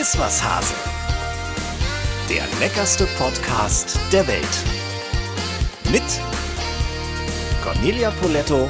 [0.00, 0.72] Ist was Hase.
[2.30, 4.46] Der leckerste Podcast der Welt.
[5.92, 6.02] Mit
[7.62, 8.66] Cornelia Poletto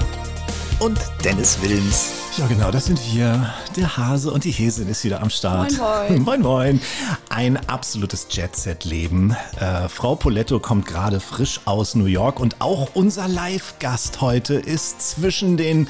[0.80, 2.10] und Dennis Wilms.
[2.36, 3.54] Ja, genau, das sind wir.
[3.76, 5.70] Der Hase und die Häsin ist wieder am Start.
[5.78, 6.22] Moin, moin.
[6.24, 6.80] moin, moin.
[7.28, 9.36] Ein absolutes Jet-Set-Leben.
[9.60, 15.00] Äh, Frau Poletto kommt gerade frisch aus New York und auch unser Live-Gast heute ist
[15.00, 15.86] zwischen den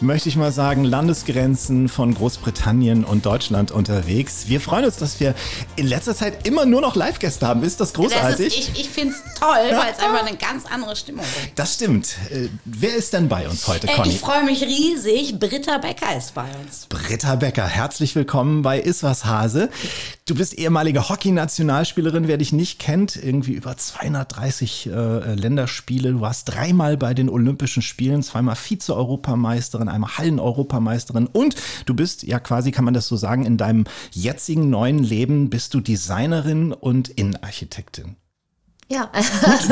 [0.00, 4.44] möchte ich mal sagen, Landesgrenzen von Großbritannien und Deutschland unterwegs.
[4.48, 5.34] Wir freuen uns, dass wir
[5.76, 7.62] in letzter Zeit immer nur noch Live-Gäste haben.
[7.62, 8.46] Ist das großartig?
[8.48, 11.58] Das ist, ich ich finde es toll, weil es einfach eine ganz andere Stimmung gibt.
[11.58, 12.16] Das stimmt.
[12.30, 14.08] Äh, wer ist denn bei uns heute, Äh, Conny?
[14.10, 15.38] ich freue mich riesig.
[15.38, 16.86] Britta Becker ist bei uns.
[16.88, 19.70] Britta Becker, herzlich willkommen bei Iswas Hase.
[20.26, 26.12] Du bist ehemalige Hockey-Nationalspielerin, wer dich nicht kennt, irgendwie über 230 äh, Länderspiele.
[26.12, 32.38] Du warst dreimal bei den Olympischen Spielen, zweimal Vize-Europameisterin, einmal Hallen-Europameisterin und du bist, ja
[32.38, 37.08] quasi kann man das so sagen, in deinem jetzigen neuen Leben bist du Designerin und
[37.08, 38.16] Innenarchitektin.
[38.88, 39.10] Ja.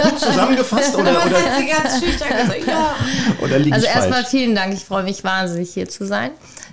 [0.02, 2.94] Gut zusammengefasst oder, oder, Sie ganz schüchtern gesagt, ja.
[3.40, 4.72] oder liege Also erstmal vielen Dank.
[4.72, 6.30] Ich freue mich wahnsinnig hier zu sein.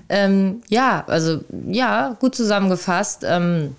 [0.07, 3.23] Ähm, ja, also ja, gut zusammengefasst.
[3.25, 3.75] Ähm,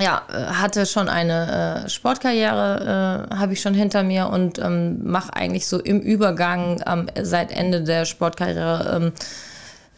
[0.00, 5.04] ja, äh, hatte schon eine äh, Sportkarriere, äh, habe ich schon hinter mir und ähm,
[5.04, 9.12] mache eigentlich so im Übergang ähm, seit Ende der Sportkarriere ähm,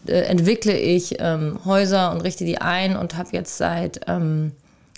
[0.07, 4.53] äh, entwickle ich ähm, Häuser und richte die ein und habe jetzt seit ähm,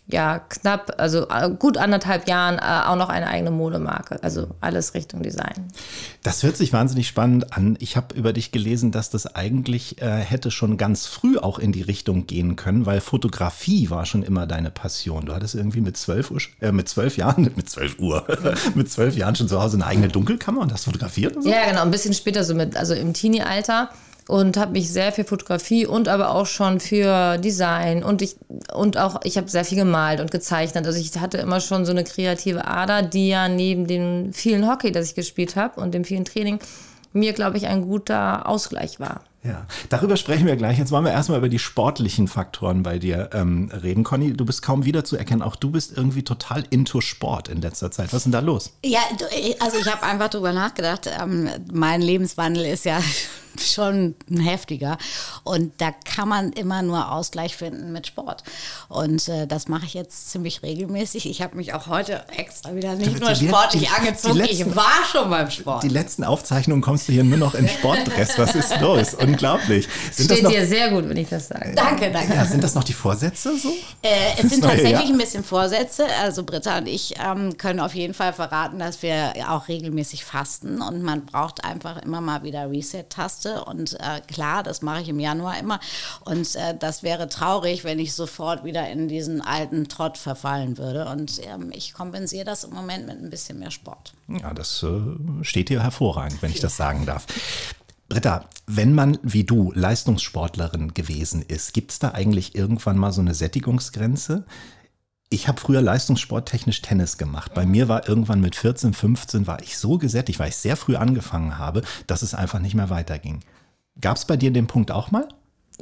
[0.08, 4.22] ja knapp, also äh, gut anderthalb Jahren äh, auch noch eine eigene Modemarke.
[4.22, 5.68] Also alles Richtung Design.
[6.22, 7.76] Das hört sich wahnsinnig spannend an.
[7.80, 11.72] Ich habe über dich gelesen, dass das eigentlich äh, hätte schon ganz früh auch in
[11.72, 15.26] die Richtung gehen können, weil Fotografie war schon immer deine Passion.
[15.26, 18.26] Du hattest irgendwie mit zwölf Uhr, äh, mit zwölf Jahren, mit zwölf Uhr,
[18.74, 21.50] mit zwölf Jahren schon zu Hause eine eigene Dunkelkammer und hast fotografiert und so?
[21.50, 23.90] Ja, genau, ein bisschen später so mit, also im Teenie-Alter
[24.28, 28.36] und habe mich sehr für Fotografie und aber auch schon für Design und ich
[28.74, 30.86] und auch ich habe sehr viel gemalt und gezeichnet.
[30.86, 34.90] Also ich hatte immer schon so eine kreative Ader, die ja neben dem vielen Hockey,
[34.92, 36.58] das ich gespielt habe und dem vielen Training
[37.12, 39.22] mir glaube ich ein guter Ausgleich war.
[39.42, 40.76] Ja, darüber sprechen wir gleich.
[40.76, 44.02] Jetzt wollen wir erstmal über die sportlichen Faktoren bei dir ähm, reden.
[44.02, 45.40] Conny, du bist kaum wiederzuerkennen.
[45.40, 48.08] Auch du bist irgendwie total into Sport in letzter Zeit.
[48.08, 48.72] Was ist denn da los?
[48.84, 49.24] Ja, du,
[49.60, 51.08] also ich habe einfach drüber nachgedacht.
[51.22, 53.00] Ähm, mein Lebenswandel ist ja
[53.60, 54.98] schon ein heftiger
[55.44, 58.42] und da kann man immer nur Ausgleich finden mit Sport
[58.88, 61.28] und äh, das mache ich jetzt ziemlich regelmäßig.
[61.28, 64.70] Ich habe mich auch heute extra wieder nicht Die- nur sportlich die- angezogen, die letzten-
[64.70, 65.82] ich war schon beim Sport.
[65.82, 68.38] Die letzten Aufzeichnungen kommst du hier nur noch in Sportdress.
[68.38, 69.14] Was ist los?
[69.14, 69.88] Unglaublich.
[70.12, 71.72] Sind das Steht noch, dir sehr gut, wenn ich das sage.
[71.74, 72.34] Danke, danke.
[72.34, 73.68] ja, sind das noch die Vorsätze so?
[74.02, 74.08] Äh,
[74.42, 75.10] es sind neue tatsächlich Jahr?
[75.10, 76.06] ein bisschen Vorsätze.
[76.22, 80.80] Also Britta und ich ähm, können auf jeden Fall verraten, dass wir auch regelmäßig fasten
[80.82, 83.45] und man braucht einfach immer mal wieder Reset-Taste.
[83.64, 85.80] Und äh, klar, das mache ich im Januar immer.
[86.24, 91.06] Und äh, das wäre traurig, wenn ich sofort wieder in diesen alten Trott verfallen würde.
[91.06, 94.14] Und ähm, ich kompensiere das im Moment mit ein bisschen mehr Sport.
[94.28, 97.26] Ja, das äh, steht dir hervorragend, wenn ich das sagen darf.
[98.08, 103.20] Britta, wenn man wie du Leistungssportlerin gewesen ist, gibt es da eigentlich irgendwann mal so
[103.20, 104.44] eine Sättigungsgrenze?
[105.28, 107.52] Ich habe früher leistungssporttechnisch Tennis gemacht.
[107.52, 110.94] Bei mir war irgendwann mit 14, 15 war ich so gesättigt, weil ich sehr früh
[110.94, 113.40] angefangen habe, dass es einfach nicht mehr weiterging.
[114.00, 115.26] Gab es bei dir den Punkt auch mal?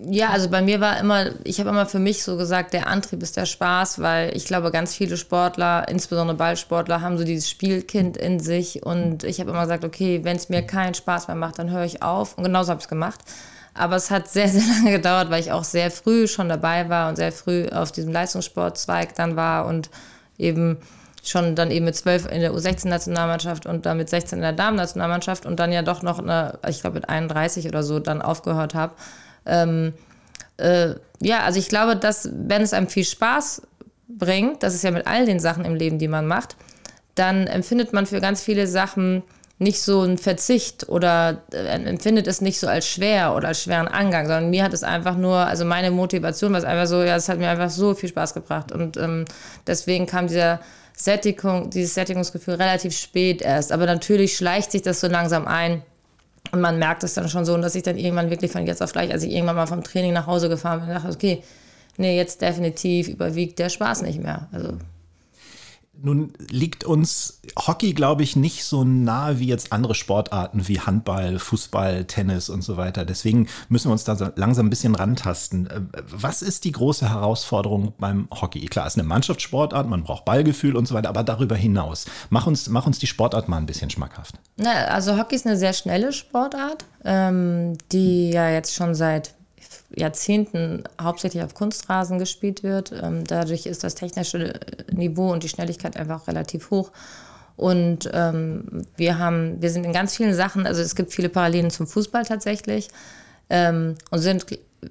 [0.02, 3.22] Ja, also bei mir war immer, ich habe immer für mich so gesagt, der Antrieb
[3.22, 8.16] ist der Spaß, weil ich glaube, ganz viele Sportler, insbesondere Ballsportler, haben so dieses Spielkind
[8.16, 11.60] in sich und ich habe immer gesagt, okay, wenn es mir keinen Spaß mehr macht,
[11.60, 13.20] dann höre ich auf und genauso habe ich es gemacht.
[13.74, 17.08] Aber es hat sehr, sehr lange gedauert, weil ich auch sehr früh schon dabei war
[17.08, 19.90] und sehr früh auf diesem Leistungssportzweig dann war und
[20.38, 20.78] eben
[21.22, 25.46] schon dann eben mit 12 in der U16-Nationalmannschaft und dann mit 16 in der Damen-Nationalmannschaft
[25.46, 28.94] und dann ja doch noch, eine, ich glaube mit 31 oder so, dann aufgehört habe.
[29.46, 29.94] Ähm,
[30.58, 33.62] äh, ja, also ich glaube, dass wenn es einem viel Spaß
[34.08, 36.56] bringt, das ist ja mit all den Sachen im Leben, die man macht,
[37.14, 39.22] dann empfindet man für ganz viele Sachen
[39.58, 43.86] nicht so einen Verzicht oder äh, empfindet es nicht so als schwer oder als schweren
[43.86, 47.16] Angang, sondern mir hat es einfach nur, also meine Motivation war es einfach so, ja,
[47.16, 48.72] es hat mir einfach so viel Spaß gebracht.
[48.72, 49.24] Und ähm,
[49.66, 50.60] deswegen kam dieser
[50.96, 55.82] Sättigung, dieses Sättigungsgefühl relativ spät erst, aber natürlich schleicht sich das so langsam ein.
[56.52, 58.92] Und man merkt es dann schon so, dass ich dann irgendwann wirklich von jetzt auf
[58.92, 61.42] gleich, als ich irgendwann mal vom Training nach Hause gefahren bin, dachte, okay,
[61.96, 64.48] nee, jetzt definitiv überwiegt der Spaß nicht mehr.
[64.52, 64.74] Also
[66.02, 71.38] Nun liegt uns Hockey, glaube ich, nicht so nahe wie jetzt andere Sportarten wie Handball,
[71.38, 73.04] Fußball, Tennis und so weiter.
[73.04, 75.66] Deswegen müssen wir uns da langsam ein bisschen rantasten.
[75.66, 75.80] Äh,
[76.10, 78.66] Was ist die große Herausforderung beim Hockey?
[78.66, 82.06] Klar, es ist eine Mannschaftssportart, man braucht Ballgefühl und so weiter, aber darüber hinaus.
[82.30, 84.34] Mach uns, mach uns die Sportart mal ein bisschen schmackhaft.
[84.56, 89.34] Na, also Hockey ist eine sehr schnelle Sportart, ähm, die ja jetzt schon seit
[89.96, 92.92] Jahrzehnten hauptsächlich auf Kunstrasen gespielt wird.
[92.92, 94.54] Ähm, dadurch ist das technische
[94.92, 96.90] Niveau und die Schnelligkeit einfach relativ hoch.
[97.56, 101.70] Und ähm, wir haben, wir sind in ganz vielen Sachen, also es gibt viele Parallelen
[101.70, 102.88] zum Fußball tatsächlich
[103.48, 104.46] ähm, und sind,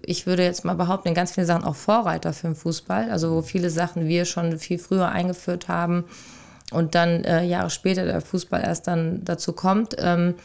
[0.05, 3.11] ich würde jetzt mal behaupten, in ganz vielen Sachen auch Vorreiter für den Fußball.
[3.11, 6.05] Also wo viele Sachen wir schon viel früher eingeführt haben
[6.71, 9.95] und dann äh, Jahre später der Fußball erst dann dazu kommt.
[9.99, 10.35] Ähm,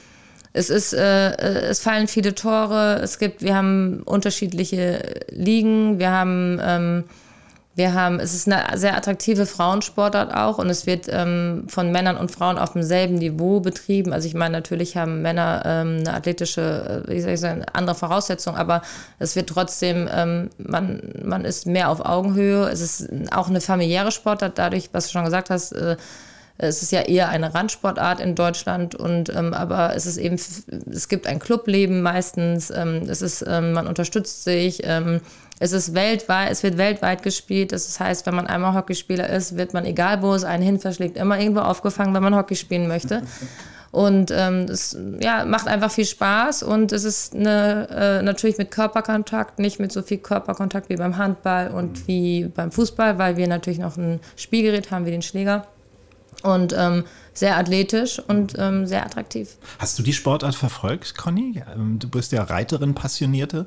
[0.52, 1.32] es ist, äh,
[1.68, 3.00] es fallen viele Tore.
[3.02, 5.98] Es gibt, wir haben unterschiedliche Ligen.
[5.98, 7.04] Wir haben ähm,
[7.78, 12.16] wir haben, es ist eine sehr attraktive Frauensportart auch und es wird ähm, von Männern
[12.16, 14.12] und Frauen auf demselben Niveau betrieben.
[14.12, 17.94] Also ich meine, natürlich haben Männer ähm, eine athletische, äh, wie soll ich sagen, andere
[17.94, 18.82] Voraussetzung, aber
[19.20, 22.68] es wird trotzdem, ähm, man, man ist mehr auf Augenhöhe.
[22.68, 25.96] Es ist auch eine familiäre Sportart, dadurch, was du schon gesagt hast, äh,
[26.58, 31.08] es ist ja eher eine Randsportart in Deutschland und ähm, aber es ist eben, es
[31.08, 35.20] gibt ein Clubleben meistens, ähm, es ist, ähm, man unterstützt sich, ähm,
[35.60, 37.72] es ist weltweit, es wird weltweit gespielt.
[37.72, 41.16] Das heißt, wenn man einmal Hockeyspieler ist, wird man, egal wo es einen hin verschlägt,
[41.16, 43.22] immer irgendwo aufgefangen, wenn man Hockey spielen möchte.
[43.90, 48.70] Und ähm, es ja, macht einfach viel Spaß und es ist eine, äh, natürlich mit
[48.70, 53.48] Körperkontakt, nicht mit so viel Körperkontakt wie beim Handball und wie beim Fußball, weil wir
[53.48, 55.66] natürlich noch ein Spielgerät haben wie den Schläger.
[56.42, 57.04] Und ähm,
[57.34, 59.56] sehr athletisch und ähm, sehr attraktiv.
[59.78, 61.62] Hast du die Sportart verfolgt, Conny?
[61.74, 63.66] Ähm, du bist ja Reiterin, Passionierte.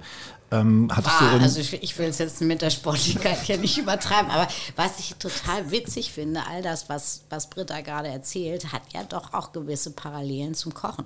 [0.54, 4.50] Ähm, ah, also ich, ich will es jetzt mit der Sportlichkeit hier nicht übertreiben, aber
[4.76, 9.34] was ich total witzig finde, all das, was, was Britta gerade erzählt, hat ja doch
[9.34, 11.06] auch gewisse Parallelen zum Kochen.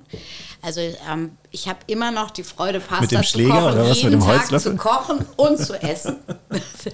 [0.63, 3.89] Also ähm, ich habe immer noch die Freude, Pasta mit dem Schläger, zu kochen, oder
[3.89, 6.18] was, jeden mit dem Tag zu kochen und zu essen.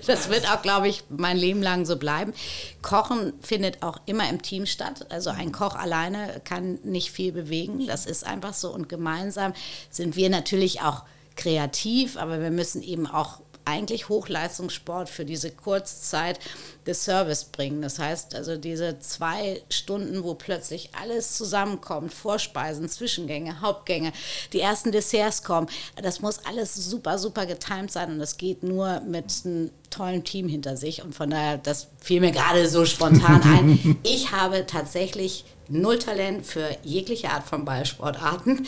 [0.07, 2.33] Das wird auch, glaube ich, mein Leben lang so bleiben.
[2.81, 5.05] Kochen findet auch immer im Team statt.
[5.09, 7.85] Also ein Koch alleine kann nicht viel bewegen.
[7.87, 8.73] Das ist einfach so.
[8.73, 9.53] Und gemeinsam
[9.89, 11.03] sind wir natürlich auch
[11.35, 16.39] kreativ, aber wir müssen eben auch eigentlich Hochleistungssport für diese Kurzzeit
[16.85, 17.81] des Service bringen.
[17.81, 24.13] Das heißt also diese zwei Stunden, wo plötzlich alles zusammenkommt, Vorspeisen, Zwischengänge, Hauptgänge,
[24.53, 25.67] die ersten Desserts kommen,
[26.01, 30.47] das muss alles super, super getimt sein und das geht nur mit einem tollen Team
[30.47, 33.97] hinter sich und von daher, das fiel mir gerade so spontan ein.
[34.03, 38.67] Ich habe tatsächlich null Talent für jegliche Art von Ballsportarten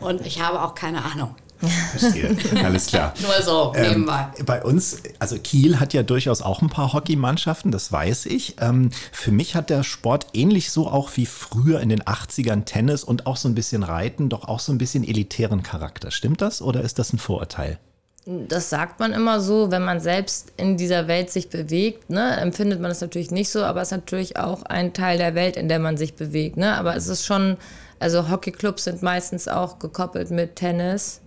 [0.00, 1.34] und ich habe auch keine Ahnung.
[1.58, 3.14] Verstehe, alles klar.
[3.20, 4.28] Nur so, ähm, nebenbei.
[4.38, 8.56] Ähm, bei uns, also Kiel hat ja durchaus auch ein paar Hockeymannschaften, das weiß ich.
[8.60, 13.04] Ähm, für mich hat der Sport ähnlich so auch wie früher in den 80ern Tennis
[13.04, 16.10] und auch so ein bisschen Reiten, doch auch so ein bisschen elitären Charakter.
[16.10, 17.78] Stimmt das oder ist das ein Vorurteil?
[18.26, 22.80] Das sagt man immer so, wenn man selbst in dieser Welt sich bewegt, ne, empfindet
[22.80, 25.68] man es natürlich nicht so, aber es ist natürlich auch ein Teil der Welt, in
[25.68, 26.56] der man sich bewegt.
[26.56, 26.76] Ne?
[26.76, 27.56] Aber es ist schon,
[28.00, 31.20] also Hockeyclubs sind meistens auch gekoppelt mit Tennis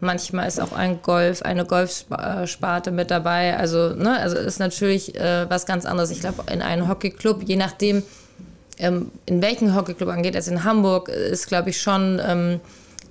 [0.00, 3.56] Manchmal ist auch ein Golf, eine Golfsparte mit dabei.
[3.56, 6.10] Also, ne, also ist natürlich äh, was ganz anderes.
[6.10, 8.04] Ich glaube, in einem Hockeyclub, je nachdem,
[8.78, 12.60] ähm, in welchen Hockeyclub angeht, also in Hamburg ist, glaube ich, schon ähm,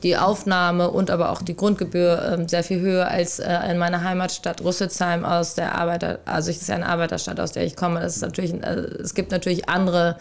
[0.04, 4.04] die Aufnahme und aber auch die Grundgebühr ähm, sehr viel höher als äh, in meiner
[4.04, 8.00] Heimatstadt Rüsselsheim aus der Arbeiter, also es ist ja eine Arbeiterstadt, aus der ich komme.
[8.00, 10.18] Das ist natürlich, äh, es gibt natürlich andere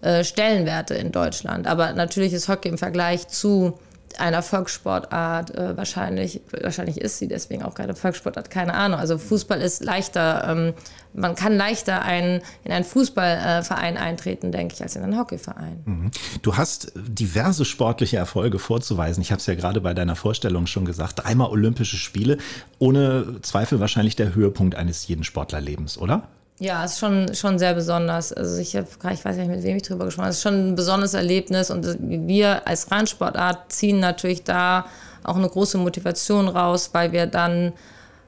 [0.00, 3.78] äh, Stellenwerte in Deutschland, aber natürlich ist Hockey im Vergleich zu
[4.20, 8.98] einer Volkssportart äh, wahrscheinlich, wahrscheinlich ist sie deswegen auch keine Volkssportart, keine Ahnung.
[8.98, 10.74] Also Fußball ist leichter, ähm,
[11.14, 15.82] man kann leichter ein, in einen Fußballverein äh, eintreten, denke ich, als in einen Hockeyverein.
[15.84, 16.10] Mhm.
[16.42, 19.22] Du hast diverse sportliche Erfolge vorzuweisen.
[19.22, 22.38] Ich habe es ja gerade bei deiner Vorstellung schon gesagt, dreimal Olympische Spiele,
[22.78, 26.28] ohne Zweifel wahrscheinlich der Höhepunkt eines jeden Sportlerlebens, oder?
[26.62, 28.32] Ja, ist schon, schon sehr besonders.
[28.32, 30.30] Also ich, hab, ich weiß nicht, mit wem ich drüber gesprochen habe.
[30.30, 34.86] Es ist schon ein besonderes Erlebnis und wir als Randsportart ziehen natürlich da
[35.24, 37.72] auch eine große Motivation raus, weil wir dann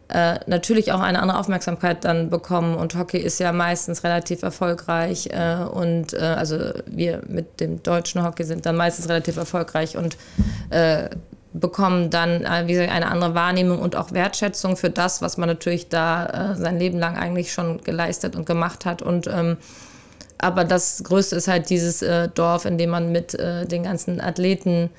[0.08, 5.28] äh, natürlich auch eine andere Aufmerksamkeit dann bekommen und Hockey ist ja meistens relativ erfolgreich
[5.30, 10.16] äh, und äh, also wir mit dem deutschen Hockey sind dann meistens relativ erfolgreich und
[10.70, 11.08] äh,
[11.54, 15.49] bekommen dann äh, wie gesagt, eine andere Wahrnehmung und auch Wertschätzung für das, was man
[15.49, 19.00] natürlich da äh, sein Leben lang eigentlich schon geleistet und gemacht hat.
[19.00, 19.56] Und ähm,
[20.37, 24.20] aber das Größte ist halt dieses äh, Dorf, in dem man mit äh, den ganzen
[24.20, 24.90] Athleten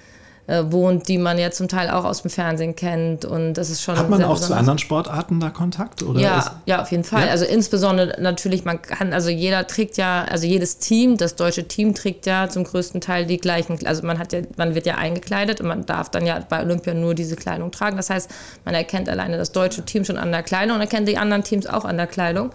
[0.47, 3.25] äh, wohnt, die man ja zum Teil auch aus dem Fernsehen kennt.
[3.25, 3.97] Und das ist schon.
[3.97, 6.03] Hat man auch zu anderen Sportarten da Kontakt?
[6.03, 7.25] Oder ja, ja, auf jeden Fall.
[7.25, 7.31] Ja?
[7.31, 11.95] Also insbesondere natürlich, man kann, also jeder trägt ja, also jedes Team, das deutsche Team
[11.95, 15.61] trägt ja zum größten Teil die gleichen, also man hat ja, man wird ja eingekleidet
[15.61, 17.97] und man darf dann ja bei Olympia nur diese Kleidung tragen.
[17.97, 18.29] Das heißt,
[18.65, 21.65] man erkennt alleine das deutsche Team schon an der Kleidung und erkennt die anderen Teams
[21.65, 22.51] auch an der Kleidung.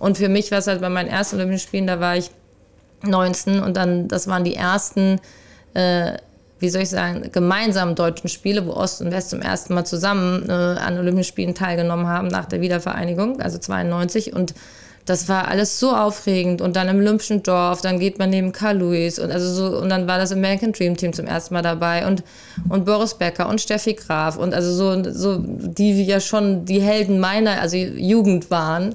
[0.00, 2.30] Und für mich war es halt bei meinen ersten Olympischen Spielen, da war ich
[3.02, 5.20] 19 und dann, das waren die ersten
[5.74, 6.14] äh,
[6.60, 10.48] wie soll ich sagen, gemeinsamen deutschen Spiele, wo Ost und West zum ersten Mal zusammen
[10.48, 14.34] äh, an Olympischen Spielen teilgenommen haben nach der Wiedervereinigung, also 92.
[14.34, 14.54] Und
[15.08, 16.60] das war alles so aufregend.
[16.60, 19.88] Und dann im Olympischen Dorf, dann geht man neben Carl Lewis und also so, und
[19.88, 22.22] dann war das American Dream Team zum ersten Mal dabei und,
[22.68, 27.20] und Boris Becker und Steffi Graf und also so, so, die ja schon die Helden
[27.20, 28.94] meiner, also Jugend waren.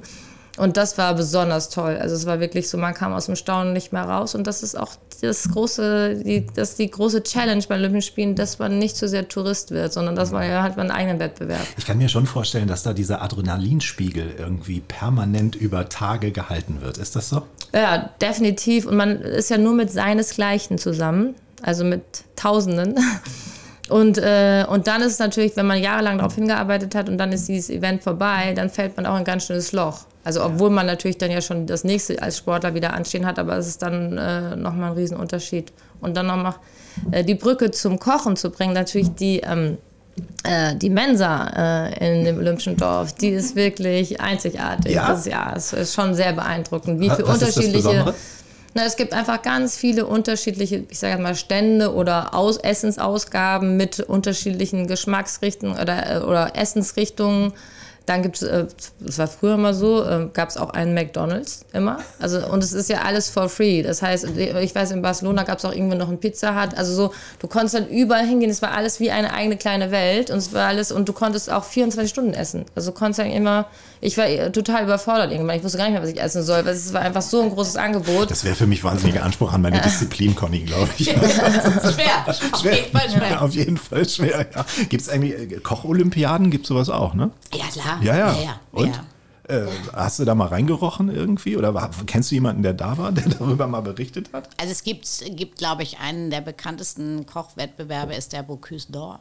[0.56, 1.98] Und das war besonders toll.
[2.00, 4.36] Also es war wirklich so, man kam aus dem Staunen nicht mehr raus.
[4.36, 8.34] Und das ist auch das große, die, das ist die große Challenge bei Olympischen Spielen,
[8.36, 11.18] dass man nicht zu so sehr Tourist wird, sondern dass man ja halt einen eigenen
[11.18, 11.66] Wettbewerb.
[11.76, 16.98] Ich kann mir schon vorstellen, dass da dieser Adrenalinspiegel irgendwie permanent über Tage gehalten wird.
[16.98, 17.42] Ist das so?
[17.72, 18.86] Ja, definitiv.
[18.86, 22.02] Und man ist ja nur mit seinesgleichen zusammen, also mit
[22.36, 22.94] Tausenden.
[23.90, 27.32] Und, äh, und dann ist es natürlich, wenn man jahrelang darauf hingearbeitet hat und dann
[27.32, 30.06] ist dieses Event vorbei, dann fällt man auch in ein ganz schönes Loch.
[30.24, 33.56] Also obwohl man natürlich dann ja schon das nächste als Sportler wieder anstehen hat, aber
[33.58, 35.72] es ist dann äh, nochmal ein Riesenunterschied.
[36.00, 36.54] Und dann nochmal
[37.12, 39.76] äh, die Brücke zum Kochen zu bringen, natürlich die, ähm,
[40.44, 44.94] äh, die Mensa äh, in dem Olympischen Dorf, die ist wirklich einzigartig.
[44.94, 48.14] Ja, das, ja es ist schon sehr beeindruckend, wie viele unterschiedliche...
[48.76, 54.00] Na, es gibt einfach ganz viele unterschiedliche, ich sage mal, Stände oder Aus Essensausgaben mit
[54.00, 57.52] unterschiedlichen Geschmacksrichtungen oder, äh, oder Essensrichtungen.
[58.06, 58.66] Dann gibt es, äh,
[59.00, 61.98] das war früher mal so, äh, gab es auch einen McDonalds immer.
[62.18, 63.82] Also, und es ist ja alles for free.
[63.82, 66.76] Das heißt, ich weiß, in Barcelona gab es auch irgendwo noch einen Pizza Hut.
[66.76, 68.50] Also so, du konntest dann überall hingehen.
[68.50, 70.30] Es war alles wie eine eigene kleine Welt.
[70.30, 72.66] Und es war alles, und du konntest auch 24 Stunden essen.
[72.74, 73.66] Also du konntest dann immer,
[74.04, 75.56] ich war total überfordert irgendwann.
[75.56, 77.48] Ich wusste gar nicht mehr, was ich essen soll, weil es war einfach so ein
[77.48, 78.30] großes Angebot.
[78.30, 81.06] Das wäre für mich wahnsinniger Anspruch an meine Disziplin, Conny, glaube ich.
[81.10, 82.26] schwer.
[82.52, 83.42] Auf jeden Fall schwer.
[83.42, 84.66] Auf jeden Fall schwer, ja.
[84.90, 86.50] Gibt es eigentlich äh, Kocholympiaden?
[86.50, 87.30] Gibt es sowas auch, ne?
[87.54, 87.98] Ja, klar.
[88.02, 88.32] Ja, ja.
[88.32, 88.60] ja, ja.
[88.72, 88.94] Und?
[89.48, 89.56] Ja.
[89.56, 91.56] Äh, hast du da mal reingerochen irgendwie?
[91.56, 94.50] Oder war, kennst du jemanden, der da war, der darüber mal berichtet hat?
[94.58, 99.20] Also es gibt, gibt glaube ich, einen der bekanntesten Kochwettbewerbe ist der Bocuse d'Or.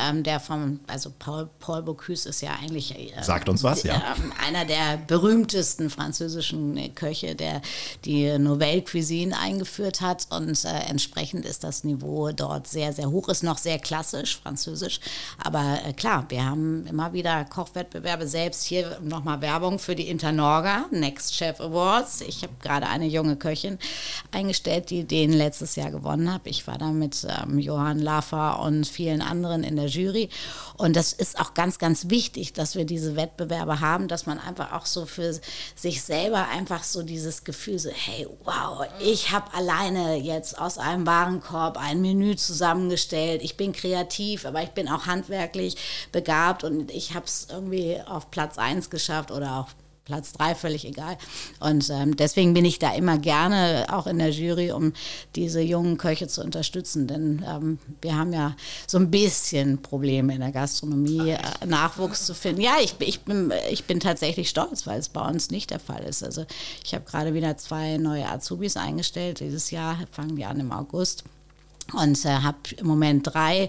[0.00, 3.94] Ähm, der vom, also Paul, Paul Bocuse ist ja eigentlich äh, Sagt uns was, ja.
[3.94, 7.62] äh, einer der berühmtesten französischen äh, Köche, der
[8.04, 13.28] die Nouvelle Cuisine eingeführt hat und äh, entsprechend ist das Niveau dort sehr, sehr hoch,
[13.28, 15.00] ist noch sehr klassisch, französisch,
[15.42, 20.86] aber äh, klar, wir haben immer wieder Kochwettbewerbe, selbst hier nochmal Werbung für die Internorga,
[20.90, 22.20] Next Chef Awards.
[22.22, 23.78] Ich habe gerade eine junge Köchin
[24.32, 26.42] eingestellt, die den letztes Jahr gewonnen hat.
[26.44, 30.28] Ich war da mit ähm, Johann Laffer und vielen anderen in der Jury.
[30.76, 34.72] Und das ist auch ganz, ganz wichtig, dass wir diese Wettbewerbe haben, dass man einfach
[34.72, 35.38] auch so für
[35.74, 41.06] sich selber einfach so dieses Gefühl so, hey, wow, ich habe alleine jetzt aus einem
[41.06, 43.42] Warenkorb ein Menü zusammengestellt.
[43.42, 45.76] Ich bin kreativ, aber ich bin auch handwerklich
[46.12, 49.68] begabt und ich habe es irgendwie auf Platz 1 geschafft oder auch
[50.08, 51.18] Platz drei, völlig egal.
[51.60, 54.94] Und ähm, deswegen bin ich da immer gerne auch in der Jury, um
[55.36, 57.06] diese jungen Köche zu unterstützen.
[57.06, 62.34] Denn ähm, wir haben ja so ein bisschen Probleme in der Gastronomie, äh, Nachwuchs zu
[62.34, 62.62] finden.
[62.62, 66.04] Ja, ich, ich, bin, ich bin tatsächlich stolz, weil es bei uns nicht der Fall
[66.04, 66.24] ist.
[66.24, 66.46] Also
[66.82, 69.40] ich habe gerade wieder zwei neue Azubis eingestellt.
[69.40, 71.24] Dieses Jahr fangen die an im August
[71.94, 73.68] und äh, habe im Moment drei,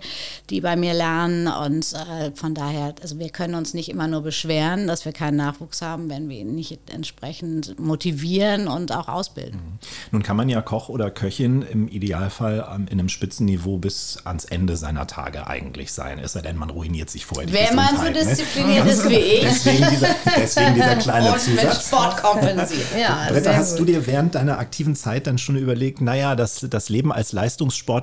[0.49, 4.21] die bei mir lernen und äh, von daher, also wir können uns nicht immer nur
[4.21, 9.59] beschweren, dass wir keinen Nachwuchs haben, wenn wir ihn nicht entsprechend motivieren und auch ausbilden.
[9.59, 9.79] Mhm.
[10.11, 14.45] Nun kann man ja Koch oder Köchin im Idealfall ähm, in einem Spitzenniveau bis ans
[14.45, 18.03] Ende seiner Tage eigentlich sein, es sei denn, man ruiniert sich vorher Wenn man so
[18.03, 18.13] ne?
[18.13, 18.91] diszipliniert ne?
[18.91, 19.41] ist wie ich.
[19.41, 21.63] Deswegen dieser, deswegen dieser kleine und Zusatz.
[21.63, 22.88] mit Sport kompensiert.
[22.99, 23.79] Ja, Britta, hast gut.
[23.79, 27.31] du dir während deiner aktiven Zeit dann schon überlegt, naja, das, das Leben als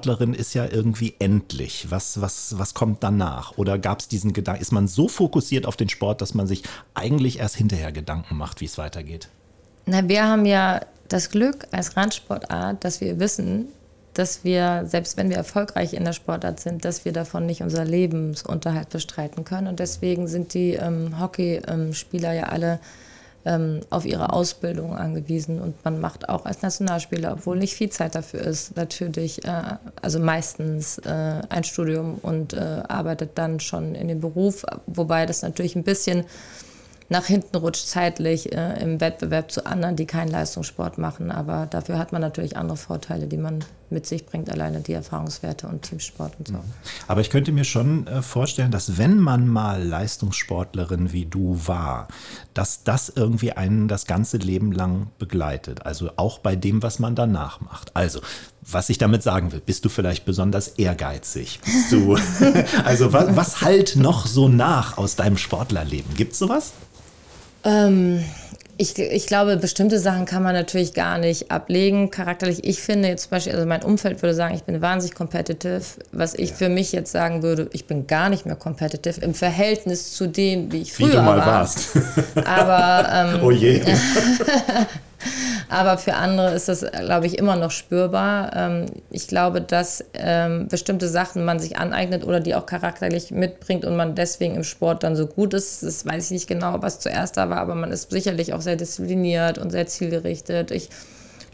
[0.06, 1.86] Leistungssportlerin ist ja irgendwie endlich.
[1.90, 3.56] Was, was, was kommt danach?
[3.56, 6.62] Oder gab es diesen Gedanken, ist man so fokussiert auf den Sport, dass man sich
[6.94, 9.28] eigentlich erst hinterher Gedanken macht, wie es weitergeht?
[9.86, 13.66] Na, wir haben ja das Glück als Randsportart, dass wir wissen,
[14.14, 17.84] dass wir, selbst wenn wir erfolgreich in der Sportart sind, dass wir davon nicht unser
[17.84, 19.66] Lebensunterhalt bestreiten können.
[19.66, 22.80] Und deswegen sind die ähm, Hockeyspieler ja alle
[23.46, 25.60] ähm, auf ihre Ausbildung angewiesen.
[25.60, 30.18] Und man macht auch als Nationalspieler, obwohl nicht viel Zeit dafür ist, natürlich, äh, also
[30.18, 35.76] meistens äh, ein Studium und äh, arbeitet dann schon in dem Beruf, wobei das natürlich
[35.76, 36.24] ein bisschen
[37.08, 41.30] nach hinten rutscht zeitlich äh, im Wettbewerb zu anderen, die keinen Leistungssport machen.
[41.30, 43.60] Aber dafür hat man natürlich andere Vorteile, die man
[43.90, 46.54] mit sich bringt, alleine die Erfahrungswerte und Teamsport und so.
[47.06, 52.08] Aber ich könnte mir schon äh, vorstellen, dass wenn man mal Leistungssportlerin wie du war,
[52.54, 55.84] dass das irgendwie einen das ganze Leben lang begleitet.
[55.86, 57.94] Also auch bei dem, was man danach macht.
[57.94, 58.20] Also,
[58.62, 61.60] was ich damit sagen will, bist du vielleicht besonders ehrgeizig?
[61.64, 62.16] Bist du,
[62.84, 66.14] also was, was halt noch so nach aus deinem Sportlerleben?
[66.14, 66.72] Gibt es sowas?
[67.62, 68.24] Ähm,
[68.78, 72.10] Ich, ich glaube, bestimmte Sachen kann man natürlich gar nicht ablegen.
[72.10, 75.80] Charakterlich, ich finde jetzt zum Beispiel, also mein Umfeld würde sagen, ich bin wahnsinnig competitive.
[76.12, 76.56] Was ich ja.
[76.56, 80.70] für mich jetzt sagen würde, ich bin gar nicht mehr competitive im Verhältnis zu dem,
[80.72, 81.12] wie ich früher war.
[81.12, 81.46] Wie du mal war.
[81.46, 81.90] warst.
[82.44, 83.82] Aber, ähm, oh je.
[85.68, 88.54] Aber für andere ist das, glaube ich, immer noch spürbar.
[88.54, 93.84] Ähm, ich glaube, dass ähm, bestimmte Sachen man sich aneignet oder die auch charakterlich mitbringt
[93.84, 95.82] und man deswegen im Sport dann so gut ist.
[95.82, 98.76] Das weiß ich nicht genau, was zuerst da war, aber man ist sicherlich auch sehr
[98.76, 100.70] diszipliniert und sehr zielgerichtet.
[100.70, 100.90] Ich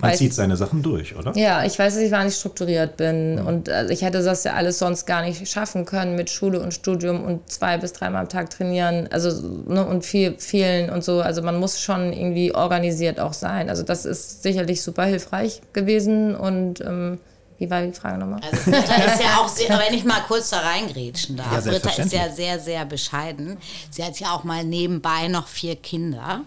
[0.03, 1.33] man weiß, zieht seine Sachen durch, oder?
[1.37, 3.47] Ja, ich weiß, dass ich wahnsinnig strukturiert bin mhm.
[3.47, 6.75] und also ich hätte das ja alles sonst gar nicht schaffen können mit Schule und
[6.75, 9.31] Studium und zwei bis dreimal am Tag trainieren, also
[9.69, 11.21] ne, und viel vielen und so.
[11.21, 13.71] Also man muss schon irgendwie organisiert auch sein.
[13.71, 17.19] Also das ist sicherlich super hilfreich gewesen und ähm,
[17.63, 18.41] wie war die Frage nochmal?
[18.43, 21.65] Also Britta ist ja auch sehr, wenn ich mal kurz da reingrätschen darf.
[21.65, 23.57] Ja, Britta ist ja sehr, sehr bescheiden.
[23.89, 26.41] Sie hat ja auch mal nebenbei noch vier Kinder,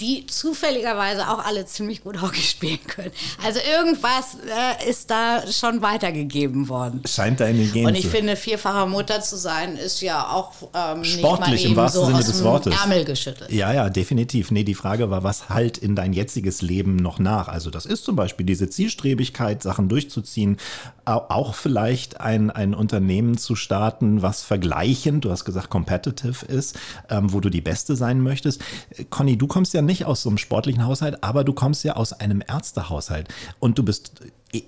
[0.00, 3.12] die zufälligerweise auch alle ziemlich gut Hockey spielen können.
[3.44, 7.02] Also irgendwas äh, ist da schon weitergegeben worden.
[7.06, 10.50] Scheint da in den Genen Und ich finde, vierfacher Mutter zu sein, ist ja auch
[10.74, 12.74] ähm, sportlich im wahrsten so Sinne des Wortes.
[12.82, 13.52] Ärmel geschüttelt.
[13.52, 14.50] Ja, ja, definitiv.
[14.50, 17.46] Nee, die Frage war, was halt in dein jetziges Leben noch nach?
[17.46, 20.56] Also das ist zum Beispiel diese Zielstrebigkeit, Sachen durchzuziehen nachvollziehen,
[21.04, 26.78] auch vielleicht ein, ein Unternehmen zu starten, was vergleichend, du hast gesagt, competitive ist,
[27.10, 28.62] ähm, wo du die Beste sein möchtest.
[29.10, 32.12] Conny, du kommst ja nicht aus so einem sportlichen Haushalt, aber du kommst ja aus
[32.12, 34.22] einem Ärztehaushalt und du bist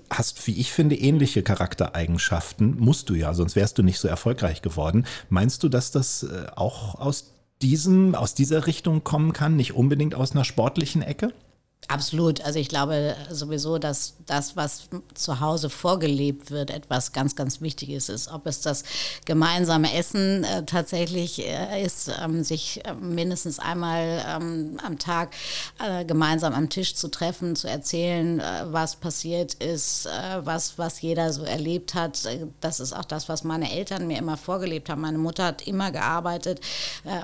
[0.09, 2.75] hast, wie ich finde, ähnliche Charaktereigenschaften.
[2.79, 5.05] Musst du ja, sonst wärst du nicht so erfolgreich geworden.
[5.29, 10.15] Meinst du, dass das äh, auch aus diesem, aus dieser Richtung kommen kann, nicht unbedingt
[10.15, 11.33] aus einer sportlichen Ecke?
[11.87, 12.41] Absolut.
[12.41, 18.09] Also ich glaube sowieso, dass das, was zu Hause vorgelebt wird, etwas ganz, ganz Wichtiges
[18.09, 18.31] ist.
[18.31, 18.83] Ob es das
[19.25, 25.35] gemeinsame Essen äh, tatsächlich äh, ist, ähm, sich äh, mindestens einmal ähm, am Tag
[25.79, 30.09] äh, gemeinsam am Tisch zu treffen, zu erzählen, äh, was passiert ist, äh,
[30.43, 32.27] was, was jeder so erlebt hat.
[32.61, 35.01] Das ist auch das, was meine Eltern mir immer vorgelebt haben.
[35.01, 36.61] Meine Mutter hat immer gearbeitet.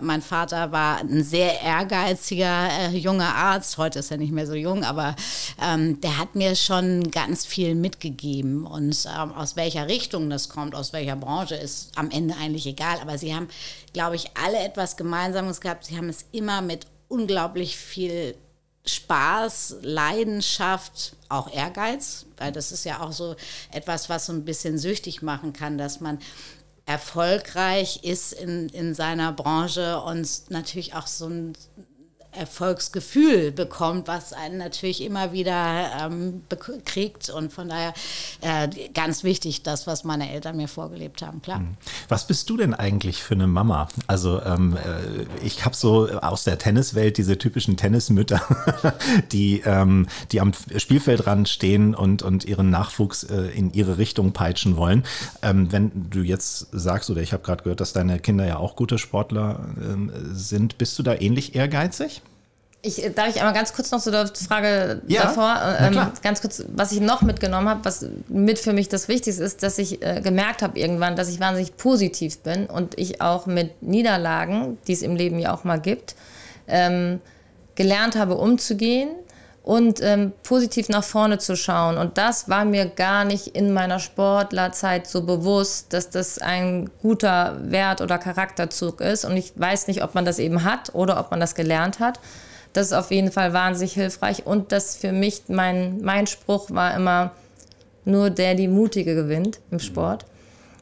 [0.02, 3.78] mein Vater war ein sehr ehrgeiziger junger Arzt.
[3.78, 5.16] Heute ist er nicht mehr so so jung, aber
[5.62, 8.66] ähm, der hat mir schon ganz viel mitgegeben.
[8.66, 13.00] Und ähm, aus welcher Richtung das kommt, aus welcher Branche, ist am Ende eigentlich egal.
[13.02, 13.48] Aber sie haben,
[13.94, 15.86] glaube ich, alle etwas Gemeinsames gehabt.
[15.86, 18.36] Sie haben es immer mit unglaublich viel
[18.86, 23.36] Spaß, Leidenschaft, auch Ehrgeiz, weil das ist ja auch so
[23.72, 26.20] etwas, was so ein bisschen süchtig machen kann, dass man
[26.86, 31.54] erfolgreich ist in, in seiner Branche und natürlich auch so ein
[32.32, 36.42] Erfolgsgefühl bekommt, was einen natürlich immer wieder ähm,
[36.86, 37.30] kriegt.
[37.30, 37.94] Und von daher
[38.42, 41.60] äh, ganz wichtig, das, was meine Eltern mir vorgelebt haben, klar.
[41.60, 41.76] Hm.
[42.08, 43.88] Was bist du denn eigentlich für eine Mama?
[44.08, 48.42] Also ähm, äh, ich habe so aus der Tenniswelt diese typischen Tennismütter,
[49.32, 54.78] die, ähm, die am Spielfeldrand stehen und, und ihren Nachwuchs äh, in ihre Richtung peitschen
[54.78, 55.04] wollen.
[55.42, 58.76] Ähm, wenn du jetzt sagst, oder ich habe gerade gehört, dass deine Kinder ja auch
[58.76, 62.21] gute Sportler ähm, sind, bist du da ähnlich ehrgeizig?
[62.84, 66.64] Ich, darf ich einmal ganz kurz noch zu der Frage ja, davor, ähm, ganz kurz,
[66.68, 70.20] was ich noch mitgenommen habe, was mit für mich das Wichtigste ist, dass ich äh,
[70.22, 75.04] gemerkt habe irgendwann, dass ich wahnsinnig positiv bin und ich auch mit Niederlagen, die es
[75.04, 76.16] im Leben ja auch mal gibt,
[76.68, 77.22] ähm,
[77.76, 79.10] gelernt habe umzugehen
[79.64, 81.98] und ähm, positiv nach vorne zu schauen.
[81.98, 87.58] Und das war mir gar nicht in meiner Sportlerzeit so bewusst, dass das ein guter
[87.62, 89.24] Wert oder Charakterzug ist.
[89.24, 92.20] Und ich weiß nicht, ob man das eben hat oder ob man das gelernt hat.
[92.74, 94.46] Das ist auf jeden Fall wahnsinnig hilfreich.
[94.46, 97.32] Und das für mich, mein, mein Spruch war immer,
[98.06, 100.26] nur der die Mutige gewinnt im Sport.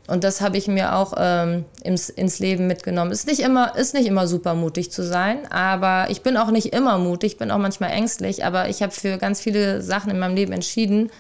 [0.08, 3.12] Und das habe ich mir auch ähm, ins, ins Leben mitgenommen.
[3.12, 6.74] Ist nicht, immer, ist nicht immer super mutig zu sein, aber ich bin auch nicht
[6.74, 10.36] immer mutig, bin auch manchmal ängstlich, aber ich habe für ganz viele Sachen in meinem
[10.36, 11.12] Leben entschieden,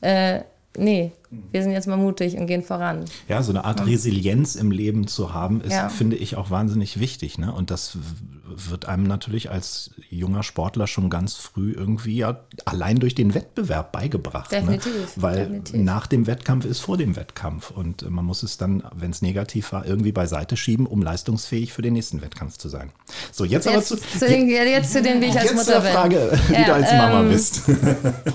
[0.00, 0.40] äh,
[0.76, 3.04] nee, wir sind jetzt mal mutig und gehen voran.
[3.28, 5.88] Ja, so eine Art Resilienz im Leben zu haben, ist, ja.
[5.88, 7.38] finde ich, auch wahnsinnig wichtig.
[7.38, 7.52] Ne?
[7.52, 7.98] Und das
[8.48, 13.92] wird einem natürlich als junger Sportler schon ganz früh irgendwie ja allein durch den Wettbewerb
[13.92, 14.52] beigebracht.
[14.52, 14.60] Ne?
[14.60, 14.94] Definitiv.
[14.94, 15.22] Ne?
[15.22, 15.80] Weil definitiv.
[15.82, 17.70] nach dem Wettkampf ist vor dem Wettkampf.
[17.70, 21.82] Und man muss es dann, wenn es negativ war, irgendwie beiseite schieben, um leistungsfähig für
[21.82, 22.92] den nächsten Wettkampf zu sein.
[23.32, 25.92] So, jetzt, jetzt aber zu, zu den, jetzt zu den, wie ich als Mutter bin.
[25.92, 27.62] Frage, wie ja, du als Mama ähm, bist.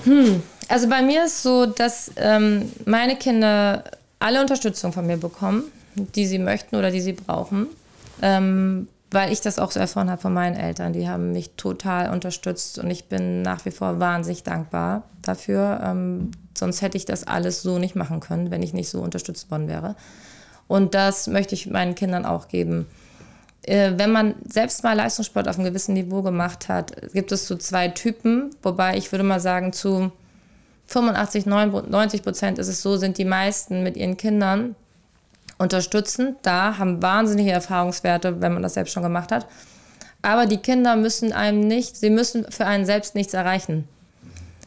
[0.04, 0.42] Hm.
[0.68, 3.84] Also bei mir ist so, dass ähm, meine Kinder
[4.18, 5.64] alle Unterstützung von mir bekommen,
[5.94, 7.66] die sie möchten oder die sie brauchen.
[8.20, 10.92] Ähm, weil ich das auch so erfahren habe von meinen Eltern.
[10.92, 15.80] Die haben mich total unterstützt und ich bin nach wie vor wahnsinnig dankbar dafür.
[15.84, 19.50] Ähm, sonst hätte ich das alles so nicht machen können, wenn ich nicht so unterstützt
[19.50, 19.96] worden wäre.
[20.66, 22.86] Und das möchte ich meinen Kindern auch geben.
[23.64, 27.56] äh, wenn man selbst mal Leistungssport auf einem gewissen Niveau gemacht hat, gibt es so
[27.56, 30.10] zwei Typen, wobei ich würde mal sagen, zu
[30.92, 34.76] 85, 90 Prozent ist es so, sind die meisten mit ihren Kindern
[35.58, 39.46] unterstützend da, haben wahnsinnige Erfahrungswerte, wenn man das selbst schon gemacht hat.
[40.20, 43.88] Aber die Kinder müssen einem nicht, sie müssen für einen selbst nichts erreichen.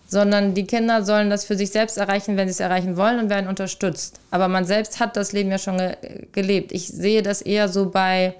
[0.07, 3.29] Sondern die Kinder sollen das für sich selbst erreichen, wenn sie es erreichen wollen und
[3.29, 4.19] werden unterstützt.
[4.31, 5.95] Aber man selbst hat das Leben ja schon ge
[6.31, 6.71] gelebt.
[6.71, 8.35] Ich sehe das eher so bei,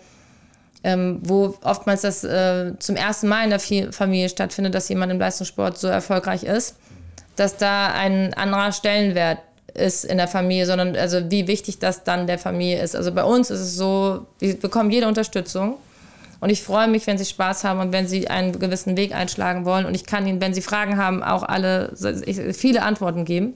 [0.83, 5.19] ähm, wo oftmals das äh, zum ersten Mal in der Familie stattfindet, dass jemand im
[5.19, 6.75] Leistungssport so erfolgreich ist,
[7.35, 9.39] dass da ein anderer Stellenwert
[9.73, 12.95] ist in der Familie, sondern also wie wichtig das dann der Familie ist.
[12.95, 15.77] Also bei uns ist es so, wir bekommen jede Unterstützung.
[16.39, 19.65] Und ich freue mich, wenn Sie Spaß haben und wenn Sie einen gewissen Weg einschlagen
[19.65, 19.85] wollen.
[19.85, 21.93] Und ich kann Ihnen, wenn Sie Fragen haben, auch alle
[22.53, 23.53] viele Antworten geben.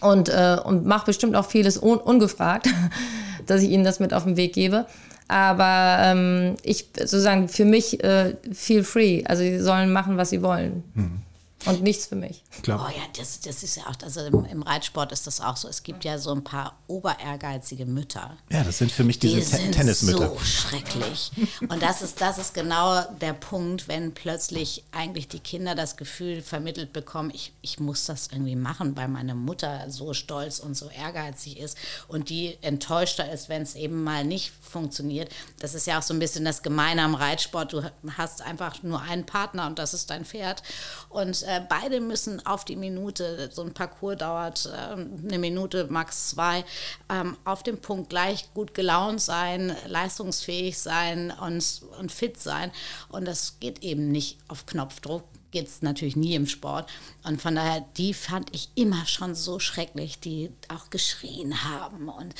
[0.00, 2.68] Und, äh, und mache bestimmt auch vieles un ungefragt,
[3.46, 4.86] dass ich Ihnen das mit auf den Weg gebe.
[5.28, 9.24] Aber ähm, ich sozusagen für mich äh, feel free.
[9.24, 10.84] Also sie sollen machen, was sie wollen.
[10.94, 11.22] Mhm.
[11.66, 12.42] Und nichts für mich.
[12.62, 12.86] Klar.
[12.88, 15.68] Oh ja, das, das ist ja auch, also im, im, Reitsport ist das auch so.
[15.68, 18.36] Es gibt ja so ein paar oberehrgeizige Mütter.
[18.50, 20.30] Ja, das sind für mich diese die sind Tennismütter.
[20.30, 21.32] so schrecklich.
[21.68, 26.42] Und das ist, das ist genau der Punkt, wenn plötzlich eigentlich die Kinder das Gefühl
[26.42, 30.88] vermittelt bekommen, ich, ich muss das irgendwie machen, weil meine Mutter so stolz und so
[30.88, 35.30] ehrgeizig ist und die enttäuschter ist, wenn es eben mal nicht funktioniert.
[35.60, 37.72] Das ist ja auch so ein bisschen das Gemeine am Reitsport.
[37.72, 37.82] Du
[38.16, 40.62] hast einfach nur einen Partner und das ist dein Pferd.
[41.08, 44.92] Und äh, beide müssen auf die Minute, so ein Parcours dauert äh,
[45.28, 46.64] eine Minute, max zwei,
[47.08, 52.70] ähm, auf dem Punkt gleich gut gelaunt sein, leistungsfähig sein und, und fit sein.
[53.08, 56.90] Und das geht eben nicht auf Knopfdruck geht es natürlich nie im Sport.
[57.22, 62.34] Und von daher, die fand ich immer schon so schrecklich, die auch geschrien haben und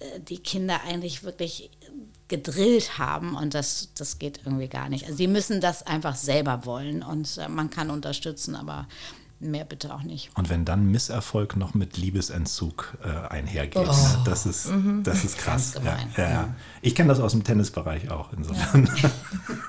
[0.00, 1.70] äh, die Kinder eigentlich wirklich
[2.28, 5.04] gedrillt haben und das, das geht irgendwie gar nicht.
[5.04, 8.86] Also die müssen das einfach selber wollen und äh, man kann unterstützen, aber
[9.38, 10.30] mehr bitte auch nicht.
[10.34, 13.94] Und wenn dann Misserfolg noch mit Liebesentzug äh, einhergeht, oh.
[14.24, 15.02] das, ist, mhm.
[15.02, 15.74] das ist krass.
[15.84, 16.48] Ja, ja, ja.
[16.80, 18.90] Ich kenne das aus dem Tennisbereich auch insofern.
[18.96, 19.10] Ja.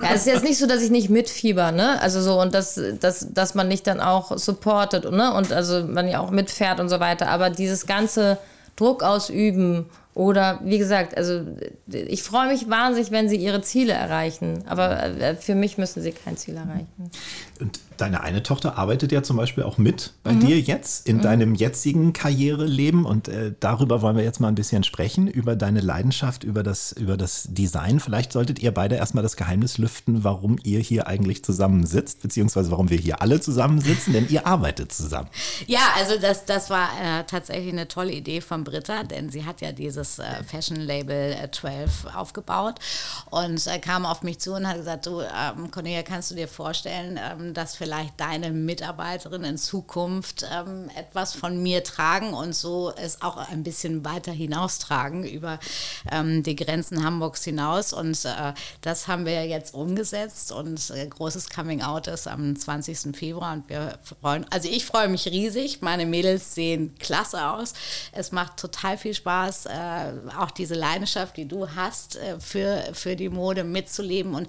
[0.00, 2.00] ja, es ist jetzt nicht so, dass ich nicht mitfieber, ne?
[2.00, 5.34] Also so und dass, dass, dass man nicht dann auch supportet, ne?
[5.34, 7.28] Und also man ja auch mitfährt und so weiter.
[7.28, 8.38] Aber dieses ganze
[8.74, 9.86] Druck ausüben
[10.18, 11.46] oder wie gesagt, also
[11.86, 14.64] ich freue mich wahnsinnig, wenn sie ihre Ziele erreichen.
[14.66, 17.10] Aber äh, für mich müssen sie kein Ziel erreichen.
[17.60, 20.40] Und deine eine Tochter arbeitet ja zum Beispiel auch mit bei mhm.
[20.40, 21.22] dir jetzt in mhm.
[21.22, 23.04] deinem jetzigen Karriereleben.
[23.04, 26.92] Und äh, darüber wollen wir jetzt mal ein bisschen sprechen, über deine Leidenschaft, über das,
[26.92, 28.00] über das Design.
[28.00, 32.90] Vielleicht solltet ihr beide erstmal das Geheimnis lüften, warum ihr hier eigentlich zusammensitzt, beziehungsweise warum
[32.90, 35.28] wir hier alle zusammensitzen, denn ihr arbeitet zusammen.
[35.66, 39.60] Ja, also das, das war äh, tatsächlich eine tolle Idee von Britta, denn sie hat
[39.60, 42.76] ja dieses äh, Fashion-Label äh, 12 aufgebaut
[43.30, 46.48] und äh, kam auf mich zu und hat gesagt, du ähm, Cornelia, kannst du dir
[46.48, 52.92] vorstellen, ähm, dass vielleicht deine Mitarbeiterinnen in Zukunft ähm, etwas von mir tragen und so
[52.96, 55.58] es auch ein bisschen weiter hinaustragen über
[56.10, 61.50] ähm, die Grenzen Hamburgs hinaus und äh, das haben wir jetzt umgesetzt und äh, großes
[61.50, 63.16] Coming Out ist am 20.
[63.16, 67.74] Februar und wir freuen, also ich freue mich riesig, meine Mädels sehen klasse aus,
[68.12, 73.16] es macht total viel Spaß, äh, auch diese Leidenschaft, die du hast, äh, für, für
[73.16, 74.34] die Mode mitzuleben.
[74.34, 74.48] Und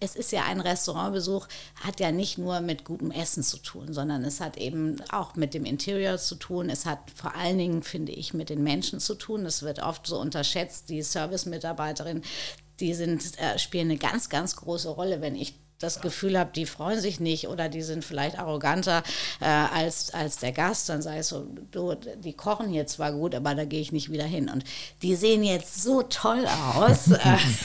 [0.00, 1.46] es ist ja ein Restaurantbesuch,
[1.82, 5.54] hat ja nicht nur mit gutem Essen zu tun, sondern es hat eben auch mit
[5.54, 6.70] dem Interior zu tun.
[6.70, 9.46] Es hat vor allen Dingen, finde ich, mit den Menschen zu tun.
[9.46, 12.22] Es wird oft so unterschätzt, die Service-Mitarbeiterin,
[12.80, 16.66] die sind, äh, spielen eine ganz, ganz große Rolle, wenn ich das Gefühl habe, die
[16.66, 19.02] freuen sich nicht oder die sind vielleicht arroganter
[19.40, 23.34] äh, als, als der Gast, dann sage ich so, du, die kochen hier zwar gut,
[23.34, 24.48] aber da gehe ich nicht wieder hin.
[24.48, 24.64] Und
[25.02, 27.08] die sehen jetzt so toll aus.
[27.12, 27.18] äh,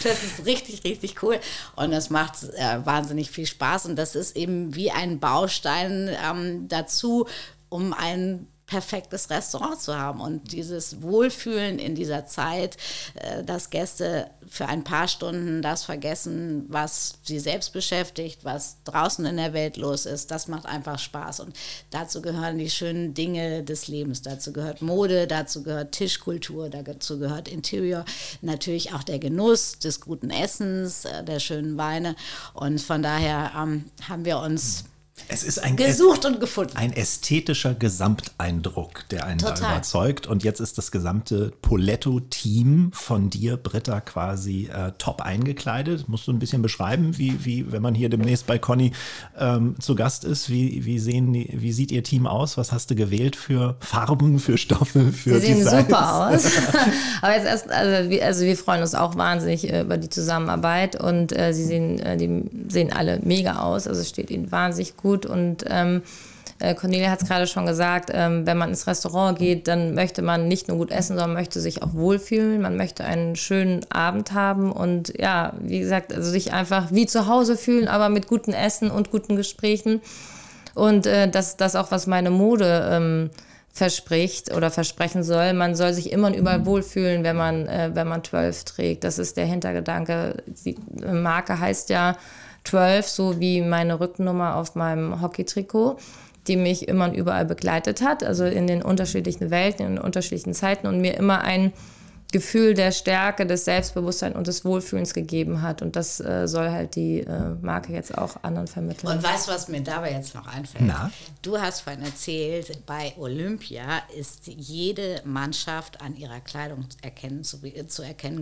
[0.03, 1.39] das ist richtig, richtig cool.
[1.75, 3.87] Und das macht äh, wahnsinnig viel Spaß.
[3.87, 7.25] Und das ist eben wie ein Baustein ähm, dazu,
[7.69, 12.77] um einen perfektes Restaurant zu haben und dieses Wohlfühlen in dieser Zeit,
[13.15, 19.25] äh, dass Gäste für ein paar Stunden das vergessen, was sie selbst beschäftigt, was draußen
[19.25, 21.41] in der Welt los ist, das macht einfach Spaß.
[21.41, 21.55] Und
[21.91, 27.47] dazu gehören die schönen Dinge des Lebens, dazu gehört Mode, dazu gehört Tischkultur, dazu gehört
[27.47, 28.05] Interior,
[28.41, 32.15] natürlich auch der Genuss des guten Essens, äh, der schönen Weine.
[32.53, 34.85] Und von daher ähm, haben wir uns
[35.27, 36.75] Es ist ein gesucht und gefunden.
[36.75, 39.55] Ein ästhetischer Gesamteindruck, der einen Total.
[39.59, 40.27] da überzeugt.
[40.27, 46.09] Und jetzt ist das gesamte Poletto-Team von dir, Britta, quasi äh, top eingekleidet.
[46.09, 48.91] Musst du ein bisschen beschreiben, wie, wie wenn man hier demnächst bei Conny
[49.37, 52.57] ähm, zu Gast ist, wie, wie, sehen die, wie sieht ihr Team aus?
[52.57, 55.87] Was hast du gewählt für Farben, für Stoffe, für Sie sehen Designs?
[55.87, 56.45] super aus.
[57.21, 60.99] Aber jetzt erst, also wir, also wir freuen uns auch wahnsinnig äh, über die Zusammenarbeit
[60.99, 63.87] und äh, sie sehen, äh, die sehen alle mega aus.
[63.87, 66.01] Also es steht ihnen wahnsinnig gut und ähm,
[66.59, 70.21] äh, Cornelia hat es gerade schon gesagt, ähm, wenn man ins Restaurant geht, dann möchte
[70.21, 72.61] man nicht nur gut essen, sondern möchte sich auch wohlfühlen.
[72.61, 77.27] Man möchte einen schönen Abend haben und ja, wie gesagt, also sich einfach wie zu
[77.27, 80.01] Hause fühlen, aber mit gutem Essen und guten Gesprächen.
[80.73, 83.29] Und äh, das ist das auch, was meine Mode ähm,
[83.73, 85.53] verspricht oder versprechen soll.
[85.53, 89.03] Man soll sich immer und überall wohlfühlen, wenn man, äh, wenn man 12 trägt.
[89.03, 90.43] Das ist der Hintergedanke.
[90.63, 92.15] Die Marke heißt ja
[92.63, 95.97] 12, so wie meine Rückennummer auf meinem Hockey-Trikot,
[96.47, 100.53] die mich immer und überall begleitet hat, also in den unterschiedlichen Welten, in den unterschiedlichen
[100.53, 101.73] Zeiten und mir immer ein
[102.33, 105.83] Gefühl der Stärke, des Selbstbewusstseins und des Wohlfühlens gegeben hat.
[105.83, 109.07] Und das äh, soll halt die äh, Marke jetzt auch anderen vermitteln.
[109.07, 110.85] Und weißt du, was mir dabei jetzt noch einfällt?
[110.87, 111.11] Na?
[111.43, 118.01] Du hast vorhin erzählt, bei Olympia ist jede Mannschaft an ihrer Kleidung erkennen, zu, zu
[118.01, 118.41] erkennen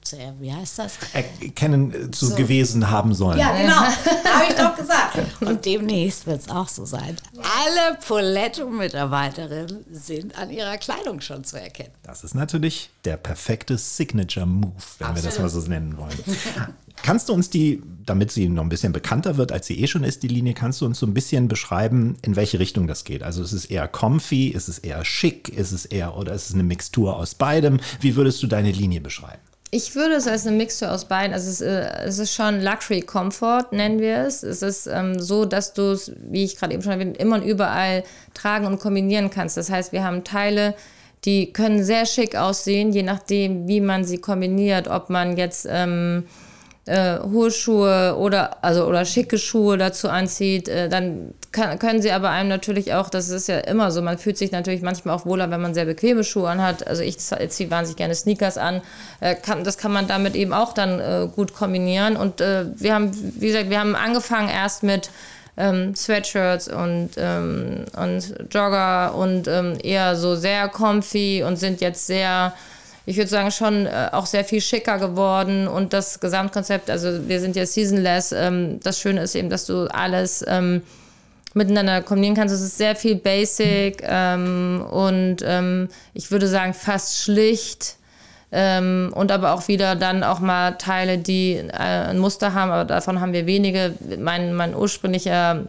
[0.00, 0.34] gewesen.
[0.40, 0.98] Wie heißt das?
[1.12, 3.38] Erkennen äh, zu gewesen haben sollen.
[3.38, 3.80] Ja, genau.
[4.32, 5.18] Habe ich doch gesagt.
[5.40, 7.16] Und demnächst wird es auch so sein.
[7.36, 11.92] Alle Poletto-Mitarbeiterinnen sind an ihrer Kleidung schon zu erkennen.
[12.02, 16.18] Das ist natürlich der perfekte Signature-Move, wenn wir das mal so nennen wollen.
[17.02, 20.04] Kannst du uns die, damit sie noch ein bisschen bekannter wird, als sie eh schon
[20.04, 23.22] ist, die Linie, kannst du uns so ein bisschen beschreiben, in welche Richtung das geht?
[23.22, 26.54] Also ist es eher comfy, ist es eher schick, ist es eher oder ist es
[26.54, 27.80] eine Mixtur aus beidem?
[28.00, 29.40] Wie würdest du deine Linie beschreiben?
[29.72, 32.60] Ich würde es als eine Mixtur aus beiden, also es ist, äh, es ist schon
[32.60, 34.42] Luxury Comfort, nennen wir es.
[34.42, 37.44] Es ist ähm, so, dass du es, wie ich gerade eben schon erwähnt, immer und
[37.44, 38.02] überall
[38.34, 39.56] tragen und kombinieren kannst.
[39.56, 40.74] Das heißt, wir haben Teile,
[41.24, 46.24] die können sehr schick aussehen, je nachdem, wie man sie kombiniert, ob man jetzt ähm,
[46.86, 52.12] äh, hohe Schuhe oder also oder schicke Schuhe dazu anzieht, äh, dann kann, können sie
[52.12, 55.26] aber einem natürlich auch, das ist ja immer so, man fühlt sich natürlich manchmal auch
[55.26, 56.86] wohler, wenn man sehr bequeme Schuhe anhat.
[56.86, 58.82] Also ich ziehe wahnsinnig gerne Sneakers an.
[59.20, 62.16] Äh, kann, das kann man damit eben auch dann äh, gut kombinieren.
[62.16, 63.10] Und äh, wir haben,
[63.40, 65.10] wie gesagt, wir haben angefangen erst mit
[65.56, 72.06] ähm, Sweatshirts und, ähm, und Jogger und ähm, eher so sehr comfy und sind jetzt
[72.06, 72.52] sehr
[73.06, 77.40] ich würde sagen, schon äh, auch sehr viel schicker geworden und das Gesamtkonzept, also wir
[77.40, 78.30] sind ja seasonless.
[78.30, 80.82] Ähm, das Schöne ist eben, dass du alles ähm,
[81.54, 82.54] miteinander kombinieren kannst.
[82.54, 87.96] Es ist sehr viel Basic ähm, und ähm, ich würde sagen fast schlicht.
[88.52, 92.84] Ähm, und aber auch wieder dann auch mal Teile, die äh, ein Muster haben, aber
[92.84, 93.94] davon haben wir wenige.
[94.18, 95.66] Mein, mein ursprünglicher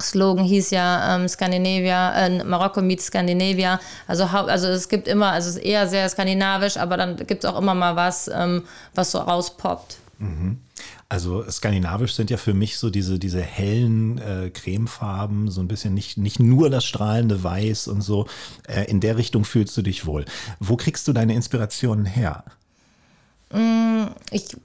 [0.00, 3.78] Slogan hieß ja ähm, Scandinavia, äh, Marokko meets Scandinavia.
[4.06, 7.50] Also, also es gibt immer, also es ist eher sehr skandinavisch, aber dann gibt es
[7.50, 9.98] auch immer mal was, ähm, was so rauspoppt.
[10.18, 10.63] Mhm.
[11.14, 15.94] Also skandinavisch sind ja für mich so diese, diese hellen äh, Cremefarben, so ein bisschen
[15.94, 18.26] nicht, nicht nur das strahlende Weiß und so.
[18.66, 20.24] Äh, in der Richtung fühlst du dich wohl.
[20.58, 22.42] Wo kriegst du deine Inspirationen her?
[24.32, 24.56] Ich,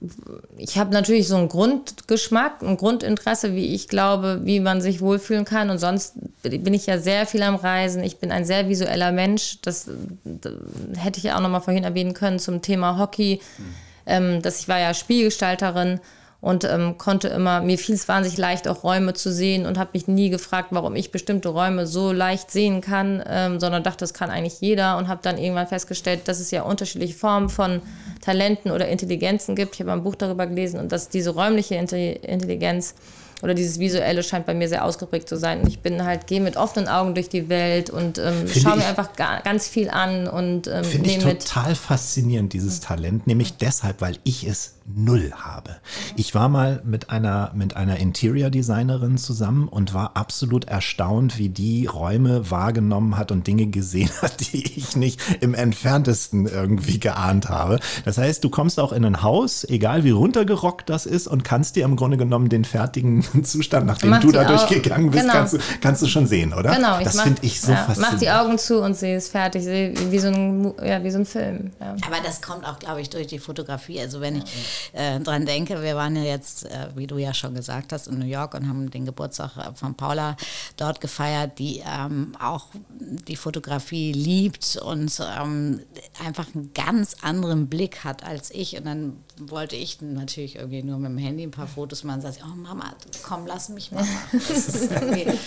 [0.58, 5.44] ich habe natürlich so einen Grundgeschmack, ein Grundinteresse, wie ich glaube, wie man sich wohlfühlen
[5.44, 5.70] kann.
[5.70, 8.02] Und sonst bin ich ja sehr viel am Reisen.
[8.02, 9.58] Ich bin ein sehr visueller Mensch.
[9.62, 9.88] Das,
[10.24, 10.54] das
[10.96, 13.40] hätte ich ja auch noch mal vorhin erwähnen können zum Thema Hockey.
[13.58, 13.64] Mhm.
[14.06, 16.00] Ähm, dass ich war ja Spielgestalterin
[16.40, 19.90] und ähm, konnte immer, mir fiel es wahnsinnig leicht, auch Räume zu sehen und habe
[19.92, 24.14] mich nie gefragt, warum ich bestimmte Räume so leicht sehen kann, ähm, sondern dachte, das
[24.14, 27.82] kann eigentlich jeder und habe dann irgendwann festgestellt, dass es ja unterschiedliche Formen von
[28.22, 29.74] Talenten oder Intelligenzen gibt.
[29.74, 32.94] Ich habe ein Buch darüber gelesen und dass diese räumliche Intelligenz
[33.42, 35.62] oder dieses Visuelle scheint bei mir sehr ausgeprägt zu sein.
[35.62, 38.86] Und ich bin halt, gehe mit offenen Augen durch die Welt und ähm, schaue mir
[38.86, 44.00] einfach ga, ganz viel an und ähm, Finde ich total faszinierend, dieses Talent, nämlich deshalb,
[44.00, 45.76] weil ich es null habe.
[46.16, 51.48] Ich war mal mit einer, mit einer Interior Designerin zusammen und war absolut erstaunt, wie
[51.48, 57.48] die Räume wahrgenommen hat und Dinge gesehen hat, die ich nicht im entferntesten irgendwie geahnt
[57.48, 57.80] habe.
[58.04, 61.76] Das heißt, du kommst auch in ein Haus, egal wie runtergerockt das ist und kannst
[61.76, 65.34] dir im Grunde genommen den fertigen Zustand, nachdem Mach du da durchgegangen bist, genau.
[65.34, 66.74] kannst, du, kannst du schon sehen, oder?
[66.74, 67.00] Genau.
[67.02, 68.12] Das finde ich so ja, faszinierend.
[68.12, 71.26] Mach die Augen zu und sehe es fertig, wie so ein, ja, wie so ein
[71.26, 71.72] Film.
[71.80, 71.96] Ja.
[72.06, 74.00] Aber das kommt auch, glaube ich, durch die Fotografie.
[74.00, 74.44] Also wenn ich
[74.92, 78.18] äh, dran denke, wir waren ja jetzt, äh, wie du ja schon gesagt hast, in
[78.18, 80.36] New York und haben den Geburtstag äh, von Paula
[80.76, 82.66] dort gefeiert, die ähm, auch
[82.98, 85.80] die Fotografie liebt und ähm,
[86.24, 88.76] einfach einen ganz anderen Blick hat als ich.
[88.76, 92.22] Und dann wollte ich natürlich irgendwie nur mit dem Handy ein paar Fotos machen und
[92.22, 94.40] sagte, oh Mama, komm, lass mich mal machen.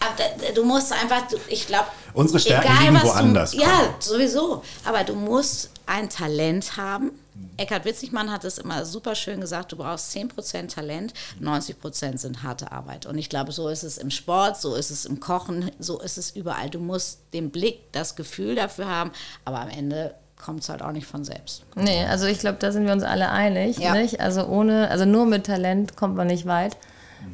[0.00, 3.50] Aber du musst einfach, ich glaube, unsere Stärken egal, liegen woanders.
[3.52, 4.62] Du, ja, sowieso.
[4.84, 7.12] Aber du musst ein Talent haben.
[7.56, 12.72] Eckhard Witzigmann hat es immer super schön gesagt, du brauchst 10% Talent, 90% sind harte
[12.72, 13.06] Arbeit.
[13.06, 16.18] Und ich glaube, so ist es im Sport, so ist es im Kochen, so ist
[16.18, 16.70] es überall.
[16.70, 19.10] Du musst den Blick, das Gefühl dafür haben,
[19.44, 21.64] aber am Ende kommt es halt auch nicht von selbst.
[21.74, 23.78] Nee, also ich glaube, da sind wir uns alle einig.
[23.78, 23.94] Ja.
[23.94, 24.20] Nicht?
[24.20, 26.76] Also ohne, also nur mit Talent kommt man nicht weit.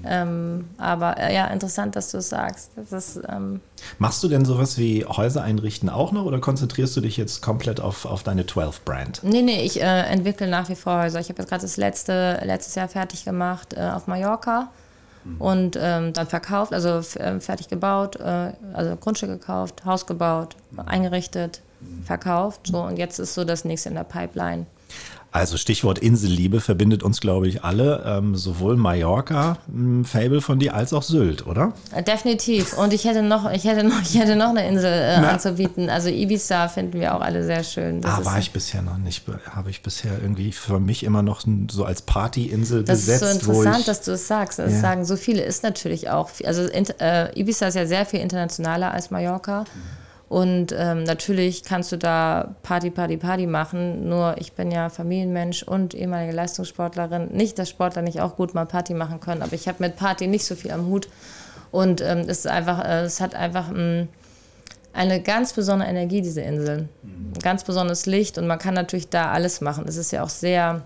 [0.06, 2.72] Ähm, aber äh, ja, interessant, dass du es sagst.
[2.90, 3.60] Ist, ähm
[3.98, 7.80] Machst du denn sowas wie Häuser einrichten auch noch oder konzentrierst du dich jetzt komplett
[7.80, 9.22] auf, auf deine 12-Brand?
[9.22, 11.20] Nee, nee, ich äh, entwickle nach wie vor Häuser.
[11.20, 14.68] Ich habe jetzt gerade das letzte, letztes Jahr fertig gemacht äh, auf Mallorca
[15.24, 15.40] mhm.
[15.40, 20.80] und ähm, dann verkauft, also äh, fertig gebaut, äh, also Grundstück gekauft, Haus gebaut, mhm.
[20.80, 22.04] eingerichtet, mhm.
[22.04, 22.66] verkauft.
[22.66, 24.66] So, und jetzt ist so das nächste in der Pipeline.
[25.34, 30.76] Also Stichwort Inselliebe verbindet uns, glaube ich, alle, ähm, sowohl Mallorca, ein Fable von dir,
[30.76, 31.72] als auch Sylt, oder?
[32.06, 32.78] Definitiv.
[32.78, 35.90] Und ich hätte noch, ich hätte noch, ich hätte noch eine Insel äh, anzubieten.
[35.90, 38.00] Also Ibiza finden wir auch alle sehr schön.
[38.00, 39.24] Das ah, war ich bisher noch nicht.
[39.50, 43.22] Habe ich bisher irgendwie für mich immer noch so als Partyinsel das besetzt.
[43.22, 44.60] Das ist so interessant, dass du es sagst.
[44.60, 44.78] Das ja.
[44.78, 46.30] sagen so viele ist natürlich auch.
[46.44, 49.62] Also äh, Ibiza ist ja sehr viel internationaler als Mallorca.
[49.62, 50.03] Mhm.
[50.28, 54.08] Und ähm, natürlich kannst du da Party, Party, Party machen.
[54.08, 57.28] Nur ich bin ja Familienmensch und ehemalige Leistungssportlerin.
[57.32, 60.26] Nicht, dass Sportler nicht auch gut mal Party machen können, aber ich habe mit Party
[60.26, 61.08] nicht so viel am Hut.
[61.70, 64.08] Und ähm, es, ist einfach, äh, es hat einfach ähm,
[64.92, 66.88] eine ganz besondere Energie, diese Insel.
[67.02, 69.84] Ein ganz besonderes Licht und man kann natürlich da alles machen.
[69.86, 70.82] Es ist ja auch sehr,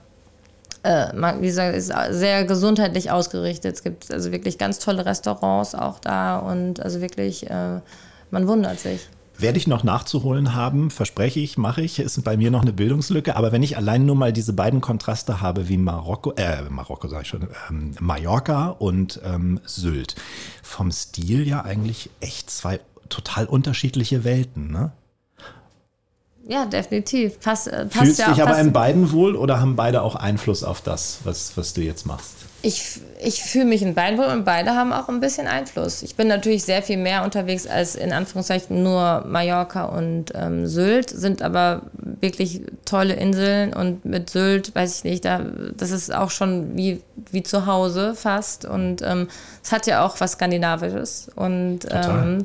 [0.83, 3.77] äh, man, wie gesagt, ist sehr gesundheitlich ausgerichtet.
[3.77, 7.81] Es gibt also wirklich ganz tolle Restaurants auch da und also wirklich, äh,
[8.31, 9.09] man wundert sich.
[9.39, 12.01] Werde ich noch nachzuholen haben, verspreche ich, mache ich.
[12.01, 13.37] Ist bei mir noch eine Bildungslücke.
[13.37, 17.23] Aber wenn ich allein nur mal diese beiden Kontraste habe, wie Marokko, äh, Marokko sage
[17.23, 20.17] ich schon, ähm, Mallorca und ähm, Sylt,
[20.63, 24.91] vom Stil ja eigentlich echt zwei total unterschiedliche Welten, ne?
[26.49, 27.39] Ja, definitiv.
[27.41, 30.65] Pass, äh, passt Fühlst ja dich aber in beiden wohl oder haben beide auch Einfluss
[30.65, 32.38] auf das, was, was du jetzt machst?
[32.61, 36.03] Ich, ich fühle mich in beiden wohl und beide haben auch ein bisschen Einfluss.
[36.03, 41.09] Ich bin natürlich sehr viel mehr unterwegs als in Anführungszeichen nur Mallorca und ähm, Sylt,
[41.09, 45.41] sind aber wirklich tolle Inseln und mit Sylt, weiß ich nicht, da,
[45.77, 49.29] das ist auch schon wie, wie zu Hause fast und ähm,
[49.63, 52.45] es hat ja auch was Skandinavisches und ähm,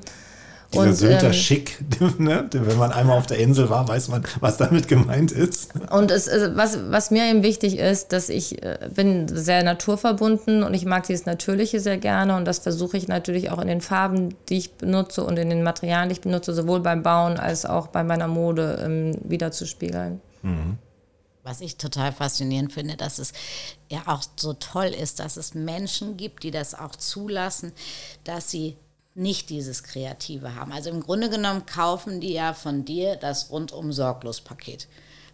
[0.73, 1.79] dieser und, Sylter ähm, Schick,
[2.19, 2.47] ne?
[2.51, 5.71] wenn man einmal auf der Insel war, weiß man, was damit gemeint ist.
[5.89, 10.73] Und es, was, was mir eben wichtig ist, dass ich äh, bin sehr naturverbunden und
[10.73, 14.35] ich mag dieses Natürliche sehr gerne und das versuche ich natürlich auch in den Farben,
[14.49, 17.87] die ich benutze und in den Materialien, die ich benutze, sowohl beim Bauen als auch
[17.87, 20.21] bei meiner Mode ähm, wiederzuspiegeln.
[20.41, 20.77] Mhm.
[21.43, 23.33] Was ich total faszinierend finde, dass es
[23.89, 27.73] ja auch so toll ist, dass es Menschen gibt, die das auch zulassen,
[28.23, 28.77] dass sie
[29.15, 30.71] nicht dieses Kreative haben.
[30.71, 34.87] Also im Grunde genommen kaufen die ja von dir das rundum sorglos Paket.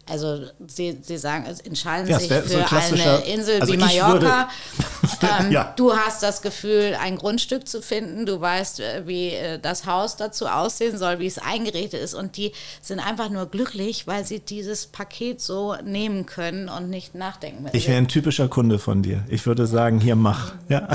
[0.08, 4.48] Also sie, sie sagen, entscheiden ja, sich für so eine Insel also wie Mallorca.
[5.40, 5.72] ähm, ja.
[5.76, 8.26] Du hast das Gefühl, ein Grundstück zu finden.
[8.26, 12.14] Du weißt, äh, wie äh, das Haus dazu aussehen soll, wie es eingerichtet ist.
[12.14, 17.14] Und die sind einfach nur glücklich, weil sie dieses Paket so nehmen können und nicht
[17.14, 17.76] nachdenken müssen.
[17.76, 19.24] Ich wäre ein typischer Kunde von dir.
[19.28, 20.54] Ich würde sagen, hier mach.
[20.68, 20.88] Ja.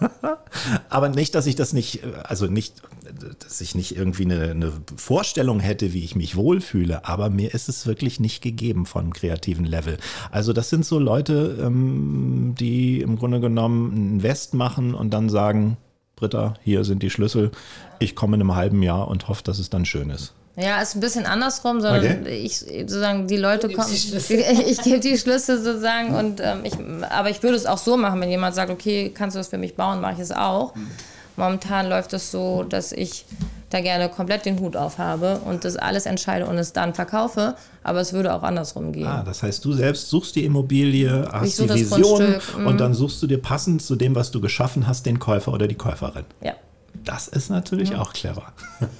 [0.88, 2.82] Aber nicht, dass ich das nicht, also nicht,
[3.40, 7.68] dass ich nicht irgendwie eine, eine, Vorstellung hätte, wie ich mich wohlfühle, aber mir ist
[7.68, 9.98] es wirklich nicht gegeben von kreativen Level.
[10.30, 15.28] Also das sind so Leute, ähm, die im Grunde genommen einen West machen und dann
[15.28, 15.76] sagen,
[16.16, 17.50] Britta, hier sind die Schlüssel,
[17.98, 20.34] ich komme in einem halben Jahr und hoffe, dass es dann schön ist.
[20.60, 22.42] Ja, ist ein bisschen andersrum, sondern okay.
[22.42, 26.72] ich sozusagen die Leute kommen, ich, ich gebe die Schlüssel sozusagen und ähm, ich,
[27.10, 29.58] aber ich würde es auch so machen, wenn jemand sagt, okay, kannst du das für
[29.58, 30.74] mich bauen, mache ich es auch.
[31.36, 33.24] Momentan läuft es so, dass ich
[33.70, 37.54] da gerne komplett den Hut auf habe und das alles entscheide und es dann verkaufe,
[37.84, 39.06] aber es würde auch andersrum gehen.
[39.06, 42.78] Ah, das heißt, du selbst suchst die Immobilie, hast die Vision und mhm.
[42.78, 45.76] dann suchst du dir passend zu dem, was du geschaffen hast, den Käufer oder die
[45.76, 46.24] Käuferin.
[46.42, 46.54] Ja.
[47.04, 48.00] Das ist natürlich ja.
[48.00, 48.52] auch clever.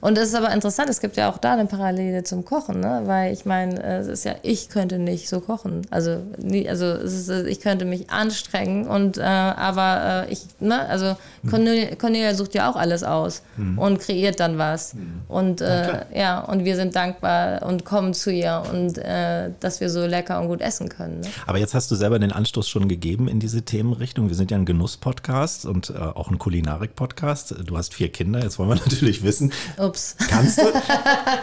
[0.00, 3.02] Und das ist aber interessant, es gibt ja auch da eine Parallele zum Kochen, ne?
[3.04, 5.86] weil ich meine, es ist ja, ich könnte nicht so kochen.
[5.90, 10.86] Also, nie, also es ist, ich könnte mich anstrengen und äh, aber äh, ich, ne,
[10.88, 11.16] also
[11.48, 13.78] Cornelia, Cornelia, sucht ja auch alles aus mhm.
[13.78, 14.94] und kreiert dann was.
[14.94, 15.22] Mhm.
[15.28, 19.90] Und äh, ja, und wir sind dankbar und kommen zu ihr und äh, dass wir
[19.90, 21.20] so lecker und gut essen können.
[21.20, 21.28] Ne?
[21.46, 24.28] Aber jetzt hast du selber den Anstoß schon gegeben in diese Themenrichtung.
[24.28, 27.54] Wir sind ja ein Genuss-Podcast und äh, auch ein Kulinarik-Podcast.
[27.66, 29.52] Du hast vier Kinder, jetzt wollen wir natürlich wissen.
[29.90, 30.14] Ups.
[30.28, 30.66] Kannst du,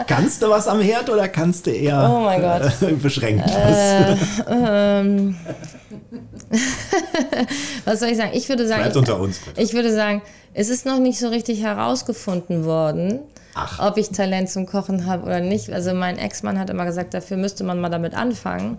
[0.08, 3.02] kannst du was am Herd oder kannst du eher oh mein Gott.
[3.02, 3.56] beschränkt was?
[3.56, 4.16] Äh,
[4.48, 5.36] ähm.
[7.86, 8.32] was soll ich sagen?
[8.34, 9.40] Ich würde sagen, Bleibt unter uns.
[9.40, 9.62] Bitte.
[9.62, 10.22] Ich würde sagen,
[10.54, 13.20] es ist noch nicht so richtig herausgefunden worden,
[13.54, 13.86] Ach.
[13.86, 15.70] ob ich Talent zum Kochen habe oder nicht.
[15.74, 18.78] Also mein Ex-Mann hat immer gesagt, dafür müsste man mal damit anfangen.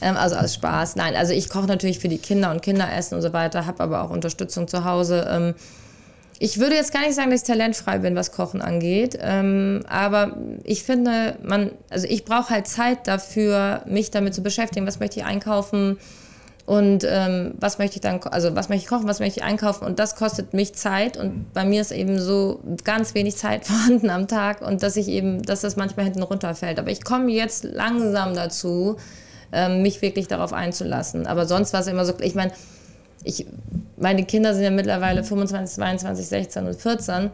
[0.00, 0.96] Ähm, also aus Spaß.
[0.96, 4.02] Nein, also ich koche natürlich für die Kinder und Kinderessen und so weiter, habe aber
[4.02, 5.54] auch Unterstützung zu Hause.
[6.40, 9.16] Ich würde jetzt gar nicht sagen, dass ich talentfrei bin, was Kochen angeht.
[9.20, 14.86] Ähm, aber ich finde, man, also ich brauche halt Zeit dafür, mich damit zu beschäftigen.
[14.86, 15.98] Was möchte ich einkaufen?
[16.66, 19.84] Und ähm, was möchte ich dann, also was möchte ich kochen, was möchte ich einkaufen?
[19.84, 21.16] Und das kostet mich Zeit.
[21.16, 25.08] Und bei mir ist eben so ganz wenig Zeit vorhanden am Tag und dass ich
[25.08, 26.78] eben, dass das manchmal hinten runterfällt.
[26.78, 28.96] Aber ich komme jetzt langsam dazu,
[29.52, 31.26] ähm, mich wirklich darauf einzulassen.
[31.26, 32.52] Aber sonst war es immer so, ich meine,
[33.24, 33.46] ich,
[33.96, 37.30] meine Kinder sind ja mittlerweile 25, 22, 16 und 14.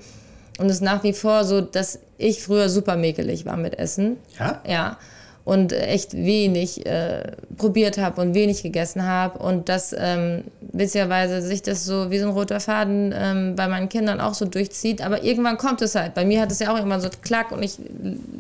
[0.59, 4.16] Und es ist nach wie vor so, dass ich früher super mäkelig war mit Essen.
[4.38, 4.61] Ja?
[4.66, 4.99] Ja.
[5.43, 9.38] Und echt wenig äh, probiert habe und wenig gegessen habe.
[9.38, 13.88] Und dass ähm, witzigerweise sich das so wie so ein roter Faden ähm, bei meinen
[13.88, 15.03] Kindern auch so durchzieht.
[15.03, 16.14] Aber irgendwann kommt es halt.
[16.14, 17.78] Bei mir hat es ja auch immer so klack und ich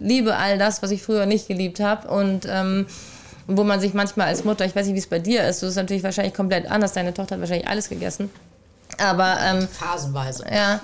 [0.00, 2.06] liebe all das, was ich früher nicht geliebt habe.
[2.08, 2.86] Und ähm,
[3.56, 5.66] wo man sich manchmal als Mutter, ich weiß nicht, wie es bei dir ist, du
[5.66, 6.92] ist natürlich wahrscheinlich komplett anders.
[6.92, 8.30] Deine Tochter hat wahrscheinlich alles gegessen.
[8.98, 10.44] Aber ähm, phasenweise.
[10.52, 10.80] Ja,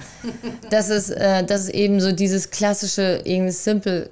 [0.70, 4.10] das ist, äh, das ist eben so dieses klassische, irgendwie simple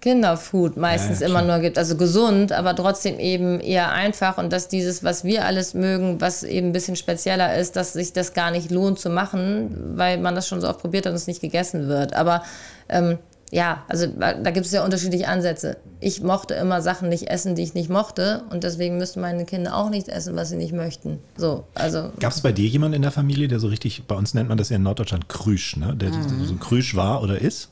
[0.00, 1.78] Kinderfood meistens ja, immer nur gibt.
[1.78, 6.42] Also gesund, aber trotzdem eben eher einfach und dass dieses, was wir alles mögen, was
[6.42, 10.34] eben ein bisschen spezieller ist, dass sich das gar nicht lohnt zu machen, weil man
[10.34, 12.14] das schon so oft probiert hat und es nicht gegessen wird.
[12.14, 12.42] Aber
[12.88, 13.18] ähm,
[13.50, 15.78] ja, also da gibt es ja unterschiedliche Ansätze.
[16.00, 19.76] Ich mochte immer Sachen nicht essen, die ich nicht mochte und deswegen müssten meine Kinder
[19.76, 21.18] auch nicht essen, was sie nicht möchten.
[21.36, 22.10] So, also.
[22.20, 24.58] Gab es bei dir jemanden in der Familie, der so richtig, bei uns nennt man
[24.58, 25.96] das ja in Norddeutschland Krüsch, ne?
[25.96, 26.44] der mhm.
[26.44, 27.70] so Krüsch war oder ist?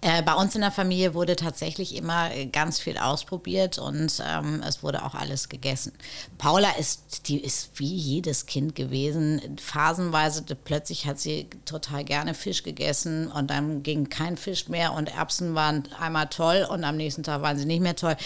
[0.00, 4.62] Äh, bei uns in der Familie wurde tatsächlich immer äh, ganz viel ausprobiert und ähm,
[4.64, 5.92] es wurde auch alles gegessen.
[6.38, 9.58] Paula ist, die ist wie jedes Kind gewesen.
[9.60, 15.12] Phasenweise plötzlich hat sie total gerne Fisch gegessen und dann ging kein Fisch mehr und
[15.16, 18.16] Erbsen waren einmal toll und am nächsten Tag waren sie nicht mehr toll.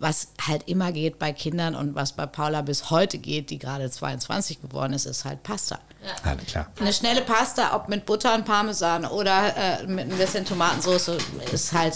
[0.00, 3.88] Was halt immer geht bei Kindern und was bei Paula bis heute geht, die gerade
[3.88, 5.78] 22 geworden ist, ist halt Pasta.
[6.02, 6.30] Ja.
[6.30, 6.66] Alles klar.
[6.80, 11.12] Eine schnelle Pasta, ob mit Butter und Parmesan oder äh, mit ein bisschen Tomatensauce,
[11.52, 11.94] ist halt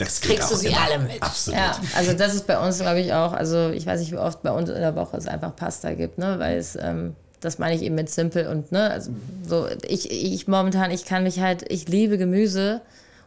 [0.00, 0.80] das kriegst du sie immer.
[0.80, 1.22] alle mit.
[1.22, 1.60] Absolut.
[1.60, 4.42] Ja, also das ist bei uns, glaube ich, auch, also ich weiß nicht, wie oft
[4.42, 6.38] bei uns in der Woche es einfach Pasta gibt, ne?
[6.38, 9.10] Weil es, ähm, das meine ich eben mit simpel und ne, also
[9.46, 12.80] so, ich, ich momentan, ich kann mich halt, ich liebe Gemüse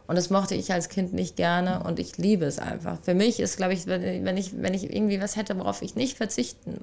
[0.06, 2.98] und das mochte ich als Kind nicht gerne und ich liebe es einfach.
[3.02, 6.16] Für mich ist, glaube ich, wenn ich, wenn ich irgendwie was hätte, worauf ich nicht
[6.16, 6.78] verzichten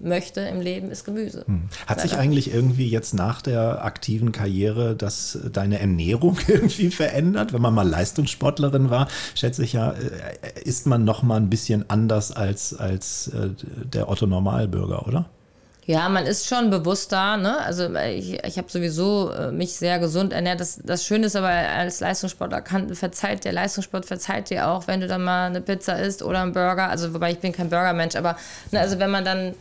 [0.00, 1.44] möchte im Leben, ist Gemüse.
[1.46, 1.68] Hm.
[1.86, 7.52] Hat sich eigentlich irgendwie jetzt nach der aktiven Karriere das, deine Ernährung irgendwie verändert?
[7.52, 11.88] Wenn man mal Leistungssportlerin war, schätze ich ja, äh, ist man noch mal ein bisschen
[11.88, 13.50] anders als, als äh,
[13.84, 15.28] der Otto Normalbürger, oder?
[15.90, 17.36] Ja, man ist schon bewusster.
[17.36, 17.58] Ne?
[17.58, 20.60] Also ich, ich habe sowieso äh, mich sehr gesund ernährt.
[20.60, 25.00] Das, das Schöne ist aber als Leistungssportler kann, verzeiht der Leistungssport verzeiht dir auch, wenn
[25.00, 26.90] du dann mal eine Pizza isst oder einen Burger.
[26.90, 28.36] Also wobei ich bin kein Burgermensch, aber
[28.70, 29.54] ne, also wenn man dann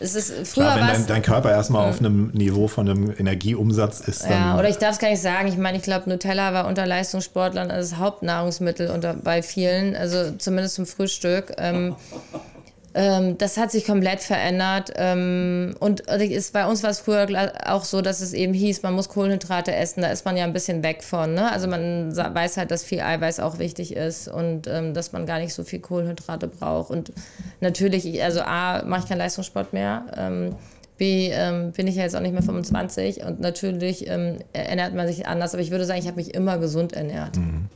[0.00, 4.00] es ist früher Klar, wenn dein, dein, Körper erstmal auf einem Niveau von einem Energieumsatz
[4.00, 4.24] ist.
[4.24, 5.48] Dann ja, oder ich darf es gar nicht sagen.
[5.48, 10.76] Ich meine, ich glaube, Nutella war unter Leistungssportlern das Hauptnahrungsmittel unter, bei vielen, also zumindest
[10.76, 11.52] zum Frühstück.
[11.58, 11.94] Ähm,
[12.92, 14.92] ähm, das hat sich komplett verändert.
[14.96, 18.94] Ähm, und ist, bei uns war es früher auch so, dass es eben hieß, man
[18.94, 20.02] muss Kohlenhydrate essen.
[20.02, 21.34] Da ist man ja ein bisschen weg von.
[21.34, 21.50] Ne?
[21.50, 25.38] Also man weiß halt, dass viel Eiweiß auch wichtig ist und ähm, dass man gar
[25.38, 26.90] nicht so viel Kohlenhydrate braucht.
[26.90, 27.12] Und
[27.60, 30.06] natürlich, also A, mache ich keinen Leistungssport mehr.
[30.16, 30.56] Ähm,
[30.98, 35.06] B, ähm, bin ich ja jetzt auch nicht mehr 25 und natürlich ähm, ernährt man
[35.06, 35.54] sich anders.
[35.54, 37.36] Aber ich würde sagen, ich habe mich immer gesund ernährt.
[37.36, 37.68] Mhm.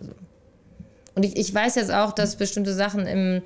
[1.15, 3.43] Und ich, ich weiß jetzt auch, dass bestimmte Sachen im,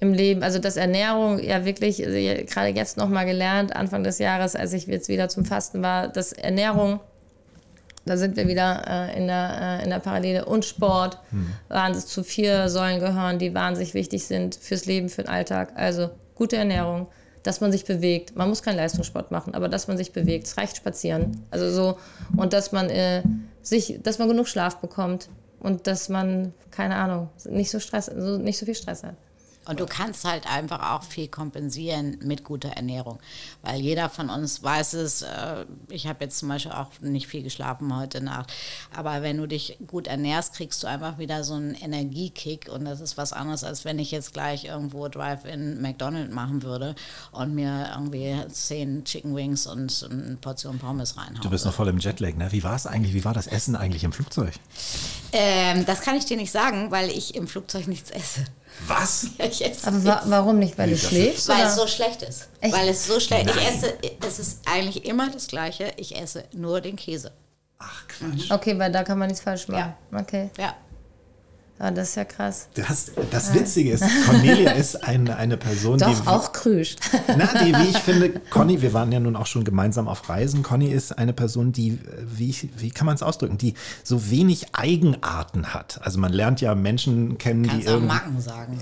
[0.00, 4.56] im Leben, also dass Ernährung ja wirklich, also gerade jetzt nochmal gelernt, Anfang des Jahres,
[4.56, 7.00] als ich jetzt wieder zum Fasten war, dass Ernährung,
[8.06, 11.48] da sind wir wieder äh, in, der, äh, in der Parallele, und Sport, hm.
[11.68, 15.72] waren es zu vier Säulen gehören, die wahnsinnig wichtig sind fürs Leben, für den Alltag.
[15.76, 17.08] Also gute Ernährung,
[17.42, 18.34] dass man sich bewegt.
[18.36, 20.46] Man muss keinen Leistungssport machen, aber dass man sich bewegt.
[20.46, 21.44] Es reicht spazieren.
[21.50, 21.98] Also so,
[22.36, 23.22] und dass man äh,
[23.60, 25.28] sich, dass man genug Schlaf bekommt
[25.62, 29.14] und dass man, keine Ahnung, nicht so Stress, nicht so viel Stress hat.
[29.64, 33.20] Und du kannst halt einfach auch viel kompensieren mit guter Ernährung.
[33.62, 37.44] Weil jeder von uns weiß es, äh, ich habe jetzt zum Beispiel auch nicht viel
[37.44, 38.52] geschlafen heute Nacht.
[38.94, 42.68] Aber wenn du dich gut ernährst, kriegst du einfach wieder so einen Energiekick.
[42.68, 46.96] Und das ist was anderes, als wenn ich jetzt gleich irgendwo Drive-In McDonald's machen würde
[47.30, 51.40] und mir irgendwie zehn Chicken Wings und eine Portion Pommes reinhauen.
[51.40, 52.50] Du bist noch voll im Jetlag, ne?
[52.50, 53.14] Wie war es eigentlich?
[53.14, 54.54] Wie war das Essen eigentlich im Flugzeug?
[55.32, 58.44] Ähm, das kann ich dir nicht sagen, weil ich im Flugzeug nichts esse.
[58.86, 59.26] Was?
[59.38, 60.76] Ja, ich esse Aber wa warum nicht?
[60.78, 61.48] Weil Nee, du schläfst?
[61.48, 61.66] Weil oder?
[61.68, 62.48] es so schlecht ist.
[62.60, 62.74] Echt?
[62.74, 63.94] Weil es so schlecht Ich esse,
[64.26, 65.92] es ist eigentlich immer das Gleiche.
[65.96, 67.32] Ich esse nur den Käse.
[67.78, 68.50] Ach Quatsch.
[68.50, 69.94] okay, weil da kann man nichts falsch machen.
[70.14, 70.50] Okay.
[70.58, 70.74] Ja.
[71.78, 72.68] Ah, das ist ja krass.
[72.74, 76.28] Das, das Witzige ist, Cornelia ist eine, eine Person, Doch, die.
[76.28, 76.94] auch Krüsch.
[77.26, 80.62] Na, die, wie ich finde, Conny, wir waren ja nun auch schon gemeinsam auf Reisen.
[80.62, 84.74] Conny ist eine Person, die, äh, wie, wie kann man es ausdrücken, die so wenig
[84.74, 85.98] Eigenarten hat.
[86.04, 88.00] Also man lernt ja Menschen kennen, Kannst die auch.
[88.00, 88.78] Macken sagen.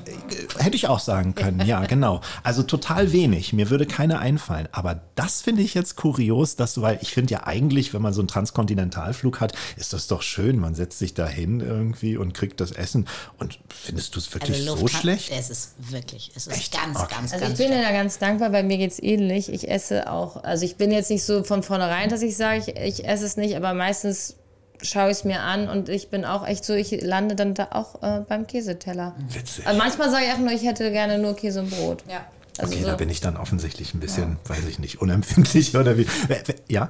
[0.58, 2.20] Hätte ich auch sagen können, ja, genau.
[2.42, 3.54] Also total wenig.
[3.54, 4.68] Mir würde keine einfallen.
[4.72, 8.12] Aber das finde ich jetzt kurios, dass du, weil ich finde ja eigentlich, wenn man
[8.12, 10.58] so einen Transkontinentalflug hat, ist das doch schön.
[10.58, 13.06] Man setzt sich da hin irgendwie und kriegt das Essen.
[13.38, 15.30] Und findest du es wirklich so Also Lufthansa- schlecht?
[15.32, 16.72] Es ist wirklich, es ist Echt?
[16.72, 17.14] ganz, Okay.
[17.14, 17.82] ganz, Also ich ganz bin schlecht.
[17.82, 19.52] ja da ganz dankbar, bei mir geht es ähnlich.
[19.52, 22.76] Ich esse auch, also ich bin jetzt nicht so von vornherein, dass ich sage, ich,
[22.76, 24.36] ich esse es nicht, aber meistens
[24.82, 27.68] schaue ich es mir an und ich bin auch echt so, ich lande dann da
[27.72, 29.14] auch äh, beim Käseteller.
[29.28, 29.66] Witzig.
[29.66, 32.02] Also manchmal sage ich einfach nur, ich hätte gerne nur Käse und Brot.
[32.08, 32.26] Ja.
[32.58, 32.88] Also Okay, so.
[32.88, 36.06] da bin ich dann offensichtlich ein bisschen, weiß ich nicht, unempfindlich oder wie.
[36.28, 36.88] Wer- Ja?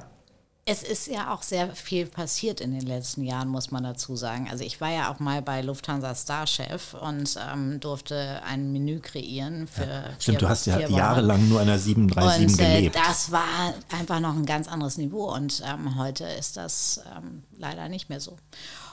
[0.63, 4.47] Es ist ja auch sehr viel passiert in den letzten Jahren, muss man dazu sagen.
[4.49, 9.67] Also ich war ja auch mal bei Lufthansa Starchef und ähm, durfte ein Menü kreieren
[9.67, 10.93] für Stimmt, vier, du hast ja Wochen.
[10.95, 12.95] jahrelang nur einer 737 Und äh, gelebt.
[12.95, 17.89] das war einfach noch ein ganz anderes Niveau und ähm, heute ist das ähm, leider
[17.89, 18.37] nicht mehr so.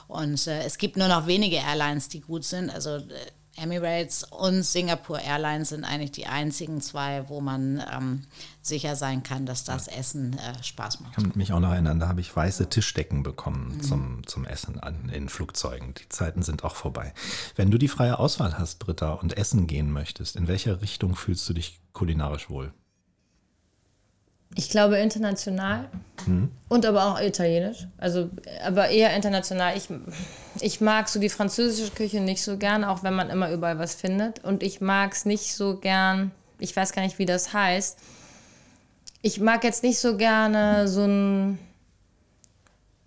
[0.06, 2.70] Und äh, es gibt nur noch wenige Airlines, die gut sind.
[2.70, 3.02] Also äh,
[3.62, 8.22] Emirates und Singapore Airlines sind eigentlich die einzigen zwei, wo man ähm,
[8.62, 11.12] sicher sein kann, dass das Essen äh, Spaß macht.
[11.18, 13.82] Ich kann mich auch noch erinnern, da habe ich weiße Tischdecken bekommen Mhm.
[13.82, 15.94] zum, zum Essen an, in Flugzeugen.
[15.94, 17.12] Die Zeiten sind auch vorbei.
[17.56, 21.48] Wenn du die freie Auswahl hast, Britta, und essen gehen möchtest, in welcher Richtung fühlst
[21.48, 22.72] du dich kulinarisch wohl?
[24.54, 25.88] Ich glaube international
[26.68, 27.86] und aber auch italienisch.
[27.96, 28.30] Also,
[28.64, 29.76] aber eher international.
[29.76, 29.88] Ich,
[30.60, 33.94] ich mag so die französische Küche nicht so gern, auch wenn man immer überall was
[33.94, 34.44] findet.
[34.44, 37.98] Und ich mag es nicht so gern, ich weiß gar nicht, wie das heißt.
[39.22, 41.58] Ich mag jetzt nicht so gerne so ein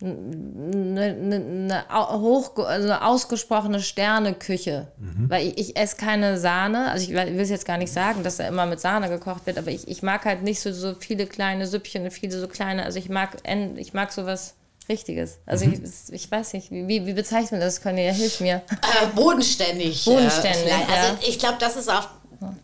[0.01, 4.87] eine, eine, eine hoch, also eine ausgesprochene Sterneküche.
[5.27, 6.89] Weil ich, ich esse keine Sahne.
[6.91, 9.57] Also ich will es jetzt gar nicht sagen, dass da immer mit Sahne gekocht wird,
[9.57, 12.83] aber ich, ich mag halt nicht so, so viele kleine Süppchen, viele so kleine.
[12.83, 13.37] Also ich mag,
[13.77, 14.55] ich mag sowas
[14.89, 15.37] Richtiges.
[15.45, 15.79] Also ich,
[16.11, 17.81] ich weiß nicht, wie, wie bezeichnet man das?
[17.81, 18.55] Cornelia, hilf mir.
[18.71, 20.03] Äh, bodenständig.
[20.05, 20.85] Bodenständig, Äh, ja.
[20.89, 22.07] also ich glaube, das ist auch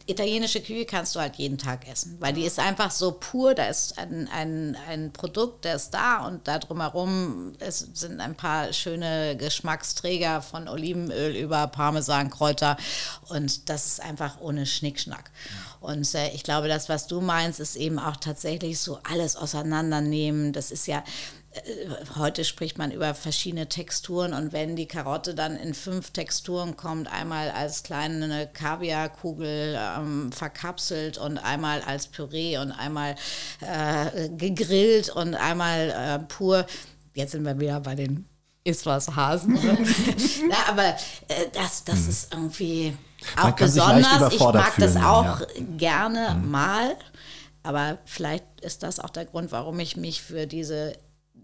[0.08, 3.54] italienische Küche kannst du halt jeden Tag essen, weil die ist einfach so pur.
[3.54, 8.36] Da ist ein, ein, ein Produkt, der ist da und da drumherum es sind ein
[8.36, 12.78] paar schöne Geschmacksträger von Olivenöl über Parmesan, Kräuter
[13.30, 15.30] und das ist einfach ohne Schnickschnack.
[15.80, 20.54] Und äh, ich glaube, das, was du meinst, ist eben auch tatsächlich so alles auseinandernehmen.
[20.54, 21.04] Das ist ja
[22.18, 27.12] heute spricht man über verschiedene Texturen und wenn die Karotte dann in fünf Texturen kommt,
[27.12, 33.16] einmal als kleine Kaviarkugel ähm, verkapselt und einmal als Püree und einmal
[33.62, 36.66] äh, gegrillt und einmal äh, pur,
[37.14, 38.26] jetzt sind wir wieder bei den
[38.64, 39.54] ist was Hasen.
[40.50, 40.90] Na, aber
[41.30, 42.94] äh, das, das ist irgendwie
[43.42, 44.34] auch besonders.
[44.34, 45.48] Ich mag das fühlen, auch ja.
[45.78, 46.98] gerne mal.
[47.64, 50.94] Aber vielleicht ist das auch der Grund, warum ich mich für diese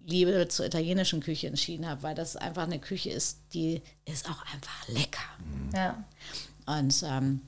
[0.05, 4.43] Liebe zur italienischen Küche entschieden habe, weil das einfach eine Küche ist, die ist auch
[4.53, 5.23] einfach lecker.
[5.73, 6.03] Ja.
[6.65, 7.41] Und ähm,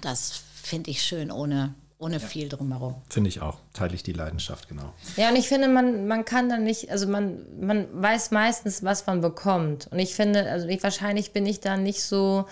[0.00, 2.96] das finde ich schön ohne, ohne viel drumherum.
[3.08, 3.58] Finde ich auch.
[3.72, 4.92] Teile ich die Leidenschaft, genau.
[5.16, 9.06] Ja, und ich finde, man, man kann dann nicht, also man, man weiß meistens, was
[9.06, 9.88] man bekommt.
[9.88, 12.46] Und ich finde, also ich, wahrscheinlich bin ich da nicht so,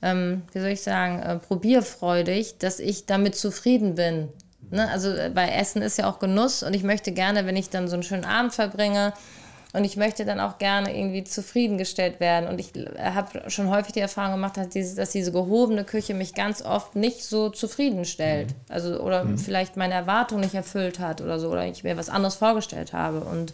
[0.00, 4.28] ähm, wie soll ich sagen, äh, probierfreudig, dass ich damit zufrieden bin.
[4.70, 4.88] Ne?
[4.90, 7.88] Also, äh, weil Essen ist ja auch Genuss und ich möchte gerne, wenn ich dann
[7.88, 9.12] so einen schönen Abend verbringe,
[9.76, 12.48] und ich möchte dann auch gerne irgendwie zufriedengestellt werden.
[12.48, 16.32] Und ich habe schon häufig die Erfahrung gemacht, dass diese, dass diese gehobene Küche mich
[16.32, 18.54] ganz oft nicht so zufriedenstellt.
[18.70, 21.50] Also, oder vielleicht meine Erwartung nicht erfüllt hat oder so.
[21.50, 23.20] Oder ich mir was anderes vorgestellt habe.
[23.20, 23.52] Und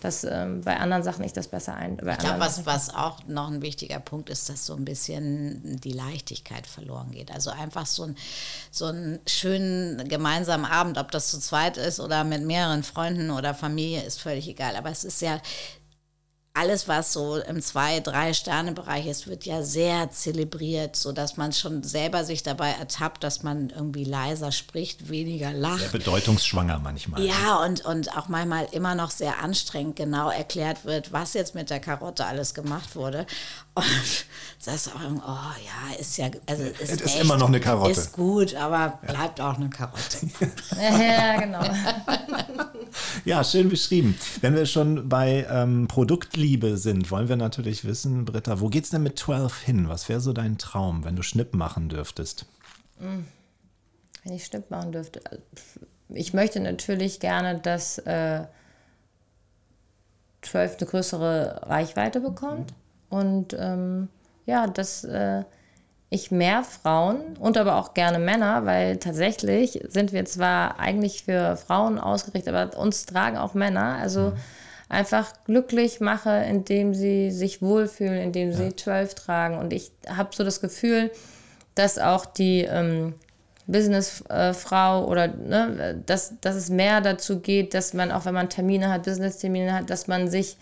[0.00, 1.98] dass ähm, bei anderen Sachen ich das besser ein.
[1.98, 5.92] Ich glaube, was, was auch noch ein wichtiger Punkt ist, dass so ein bisschen die
[5.92, 7.32] Leichtigkeit verloren geht.
[7.32, 8.16] Also einfach so, ein,
[8.70, 13.54] so einen schönen gemeinsamen Abend, ob das zu zweit ist oder mit mehreren Freunden oder
[13.54, 14.76] Familie, ist völlig egal.
[14.76, 15.40] Aber es ist ja
[16.56, 22.24] alles, was so im Zwei-, Drei-Sterne-Bereich ist, wird ja sehr zelebriert, sodass man schon selber
[22.24, 25.80] sich dabei ertappt, dass man irgendwie leiser spricht, weniger lacht.
[25.80, 27.22] Sehr bedeutungsschwanger manchmal.
[27.22, 31.68] Ja, und, und auch manchmal immer noch sehr anstrengend genau erklärt wird, was jetzt mit
[31.68, 33.26] der Karotte alles gemacht wurde.
[33.74, 33.84] Und
[34.64, 37.60] das ist auch, oh ja, ist ja, also ist, Es ist echt, immer noch eine
[37.60, 37.90] Karotte.
[37.90, 40.26] Ist gut, aber bleibt auch eine Karotte.
[40.76, 41.60] Ja, genau.
[43.24, 44.16] Ja, schön beschrieben.
[44.40, 49.02] Wenn wir schon bei ähm, Produktliebe sind, wollen wir natürlich wissen, Britta, wo geht's denn
[49.02, 49.88] mit 12 hin?
[49.88, 52.46] Was wäre so dein Traum, wenn du Schnipp machen dürftest?
[54.24, 55.20] Wenn ich Schnipp machen dürfte.
[56.08, 58.44] Ich möchte natürlich gerne, dass äh,
[60.42, 62.72] 12 eine größere Reichweite bekommt
[63.08, 64.08] und ähm,
[64.46, 65.44] ja, dass äh,
[66.08, 71.56] ich mehr Frauen und aber auch gerne Männer, weil tatsächlich sind wir zwar eigentlich für
[71.56, 73.98] Frauen ausgerichtet, aber uns tragen auch Männer.
[74.00, 74.32] Also
[74.88, 79.58] einfach glücklich mache, indem sie sich wohlfühlen, indem sie 12 tragen.
[79.58, 81.10] Und ich habe so das Gefühl,
[81.74, 83.14] dass auch die ähm,
[83.66, 88.90] Businessfrau oder ne, dass, dass es mehr dazu geht, dass man, auch wenn man Termine
[88.90, 90.56] hat, Business-Termine hat, dass man sich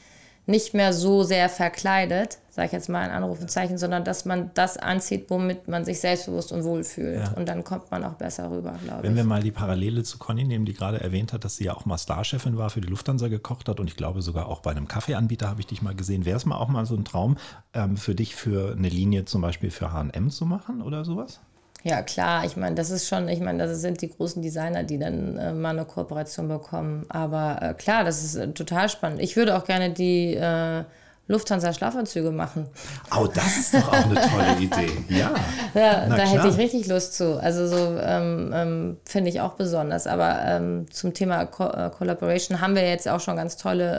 [0.47, 4.76] nicht mehr so sehr verkleidet, sage ich jetzt mal in Anrufezeichen, sondern dass man das
[4.76, 7.20] anzieht, womit man sich selbstbewusst und wohl fühlt.
[7.20, 7.32] Ja.
[7.32, 9.16] Und dann kommt man auch besser rüber, glaube Wenn ich.
[9.16, 11.86] wir mal die Parallele zu Conny nehmen, die gerade erwähnt hat, dass sie ja auch
[11.86, 14.86] mal Starchefin war, für die Lufthansa gekocht hat und ich glaube sogar auch bei einem
[14.86, 16.24] Kaffeeanbieter habe ich dich mal gesehen.
[16.26, 17.36] Wäre es mal auch mal so ein Traum
[17.72, 21.40] ähm, für dich, für eine Linie zum Beispiel für H&M zu machen oder sowas?
[21.87, 24.99] Ja, klar, ich meine, das ist schon, ich meine, das sind die großen Designer, die
[24.99, 27.05] dann äh, mal eine Kooperation bekommen.
[27.11, 29.20] Aber äh, klar, das ist äh, total spannend.
[29.20, 30.85] Ich würde auch gerne die äh,
[31.28, 32.68] Lufthansa-Schlafanzüge machen.
[33.14, 34.93] Oh, das ist doch auch eine tolle Idee.
[35.11, 35.30] Ja,
[35.74, 36.26] Ja, da klar.
[36.26, 37.39] hätte ich richtig Lust zu.
[37.39, 40.07] Also so ähm, ähm, finde ich auch besonders.
[40.07, 43.93] Aber ähm, zum Thema Co äh, Collaboration haben wir jetzt auch schon ganz tolle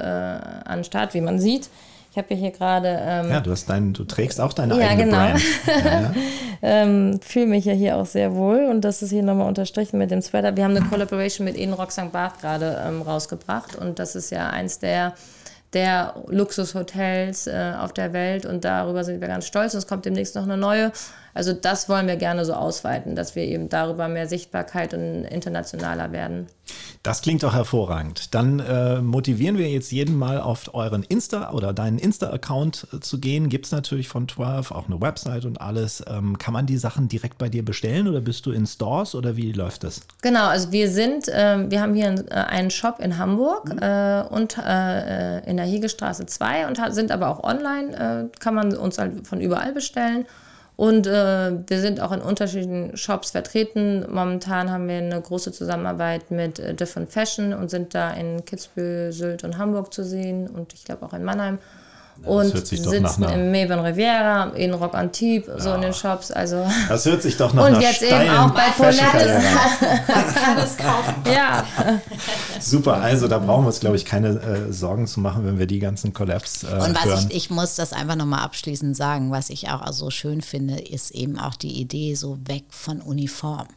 [0.65, 1.69] äh, an Start, wie man sieht.
[2.15, 4.87] Ich habe ja hier gerade ähm, ja du, hast dein, du trägst auch deine Ja,
[4.87, 5.17] eigene genau.
[5.17, 5.41] Brand.
[5.67, 6.13] Ja, ja.
[6.61, 10.11] ähm, fühle mich ja hier auch sehr wohl und das ist hier nochmal unterstrichen mit
[10.11, 10.55] dem Sweater.
[10.55, 12.13] Wir haben eine Collaboration mit Eden Rock St.
[12.13, 15.13] Barth gerade ähm, rausgebracht und das ist ja eins der,
[15.73, 19.73] der Luxushotels äh, auf der Welt und darüber sind wir ganz stolz.
[19.73, 20.93] Und es kommt demnächst noch eine neue.
[21.35, 26.13] Also das wollen wir gerne so ausweiten, dass wir eben darüber mehr Sichtbarkeit und internationaler
[26.13, 26.47] werden.
[27.03, 28.33] Das klingt doch hervorragend.
[28.33, 33.19] Dann äh, motivieren wir jetzt jeden mal auf euren Insta oder deinen Insta-Account äh, zu
[33.19, 33.49] gehen.
[33.49, 36.01] Gibt es natürlich von 12 auch eine Website und alles.
[36.07, 39.35] Ähm, kann man die Sachen direkt bei dir bestellen oder bist du in Stores oder
[39.35, 40.01] wie läuft das?
[40.21, 44.23] Genau, also wir sind, ähm, wir haben hier einen, äh, einen Shop in Hamburg äh,
[44.29, 48.97] und äh, in der Hiegestraße 2 und sind aber auch online, äh, kann man uns
[48.97, 50.25] halt von überall bestellen.
[50.77, 54.05] Und äh, wir sind auch in unterschiedlichen Shops vertreten.
[54.11, 59.13] Momentan haben wir eine große Zusammenarbeit mit äh, Different Fashion und sind da in Kitzbühel,
[59.13, 61.59] Sylt und Hamburg zu sehen und ich glaube auch in Mannheim.
[62.23, 65.93] Und hört sich doch nach sitzen im Maven Riviera, in Rock Antibes, so in den
[65.93, 66.31] Shops.
[66.31, 68.63] Also Das hört sich doch nach Und einer jetzt eben auch bei.
[70.45, 71.15] Alles kaufen.
[71.31, 71.63] ja,
[72.59, 75.67] Super, also da brauchen wir uns, glaube ich, keine äh, Sorgen zu machen, wenn wir
[75.67, 77.25] die ganzen Collabs äh, Und was hören.
[77.29, 81.11] ich, ich muss das einfach nochmal abschließend sagen, was ich auch so schön finde, ist
[81.11, 83.67] eben auch die Idee so weg von Uniform.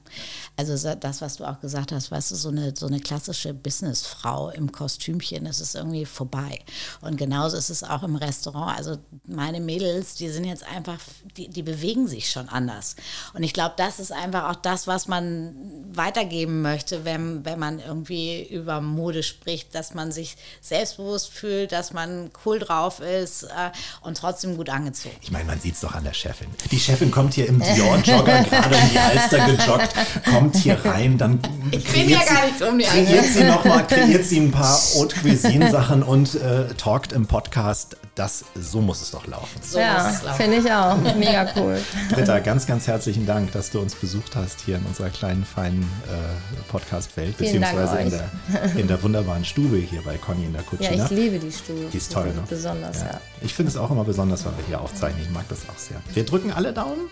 [0.57, 3.53] Also so- das, was du auch gesagt hast, weißt du, so eine, so eine klassische
[3.55, 6.59] Businessfrau im Kostümchen, das ist irgendwie vorbei.
[7.01, 8.77] Und genauso ist es auch im Restaurant.
[8.77, 10.99] Also meine Mädels, die sind jetzt einfach,
[11.37, 12.95] die, die bewegen sich schon anders.
[13.35, 15.55] Und ich glaube, das ist einfach auch das, was man
[15.93, 21.93] weitergeben möchte, wenn, wenn man irgendwie über Mode spricht, dass man sich selbstbewusst fühlt, dass
[21.93, 23.71] man cool drauf ist äh,
[24.03, 25.17] und trotzdem gut angezogen.
[25.23, 26.49] Ich meine, man sieht es doch an der Chefin.
[26.71, 31.39] Die Chefin kommt hier im Dior-Jogger gerade um die Alster gejoggt, kommt hier rein, dann
[31.39, 35.71] bin kreiert ja sie, um kreiert sie noch mal, kreiert sie ein paar Haute Cuisine
[35.71, 37.97] Sachen und äh, talkt im Podcast.
[38.19, 39.61] Das, so muss es doch laufen.
[39.63, 40.97] So ja finde ich auch.
[41.17, 41.81] Mega cool.
[42.11, 45.83] Britta, ganz, ganz herzlichen Dank, dass du uns besucht hast hier in unserer kleinen, feinen
[45.83, 48.31] äh, Podcast-Welt, beziehungsweise in der,
[48.75, 51.05] in der wunderbaren Stube hier bei Conny in der Ja, Cucina.
[51.05, 51.87] ich liebe die Stuhl.
[51.93, 52.43] Die ist toll, ne?
[52.49, 53.21] Besonders, ja.
[53.41, 55.23] Ich finde es auch immer besonders, wenn wir hier aufzeichnen.
[55.23, 56.03] Ich mag das auch sehr.
[56.13, 57.09] Wir drücken alle Daumen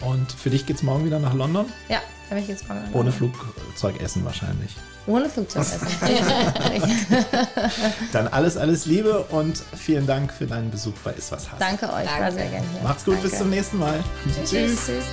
[0.00, 1.66] und für dich geht es morgen wieder nach London.
[1.88, 4.74] Ja, da habe ich jetzt mal Ohne Flugzeugessen wahrscheinlich.
[5.06, 5.86] Ohne Flugzeugessen.
[8.12, 11.58] Dann alles, alles Liebe und vielen Dank für deinen Besuch bei Iswas Hass.
[11.58, 12.82] Danke euch, war sehr gerne hier.
[12.82, 13.28] Macht's gut, Danke.
[13.28, 14.02] bis zum nächsten Mal.
[14.44, 14.86] Tschüss.
[14.86, 15.04] Tschüss.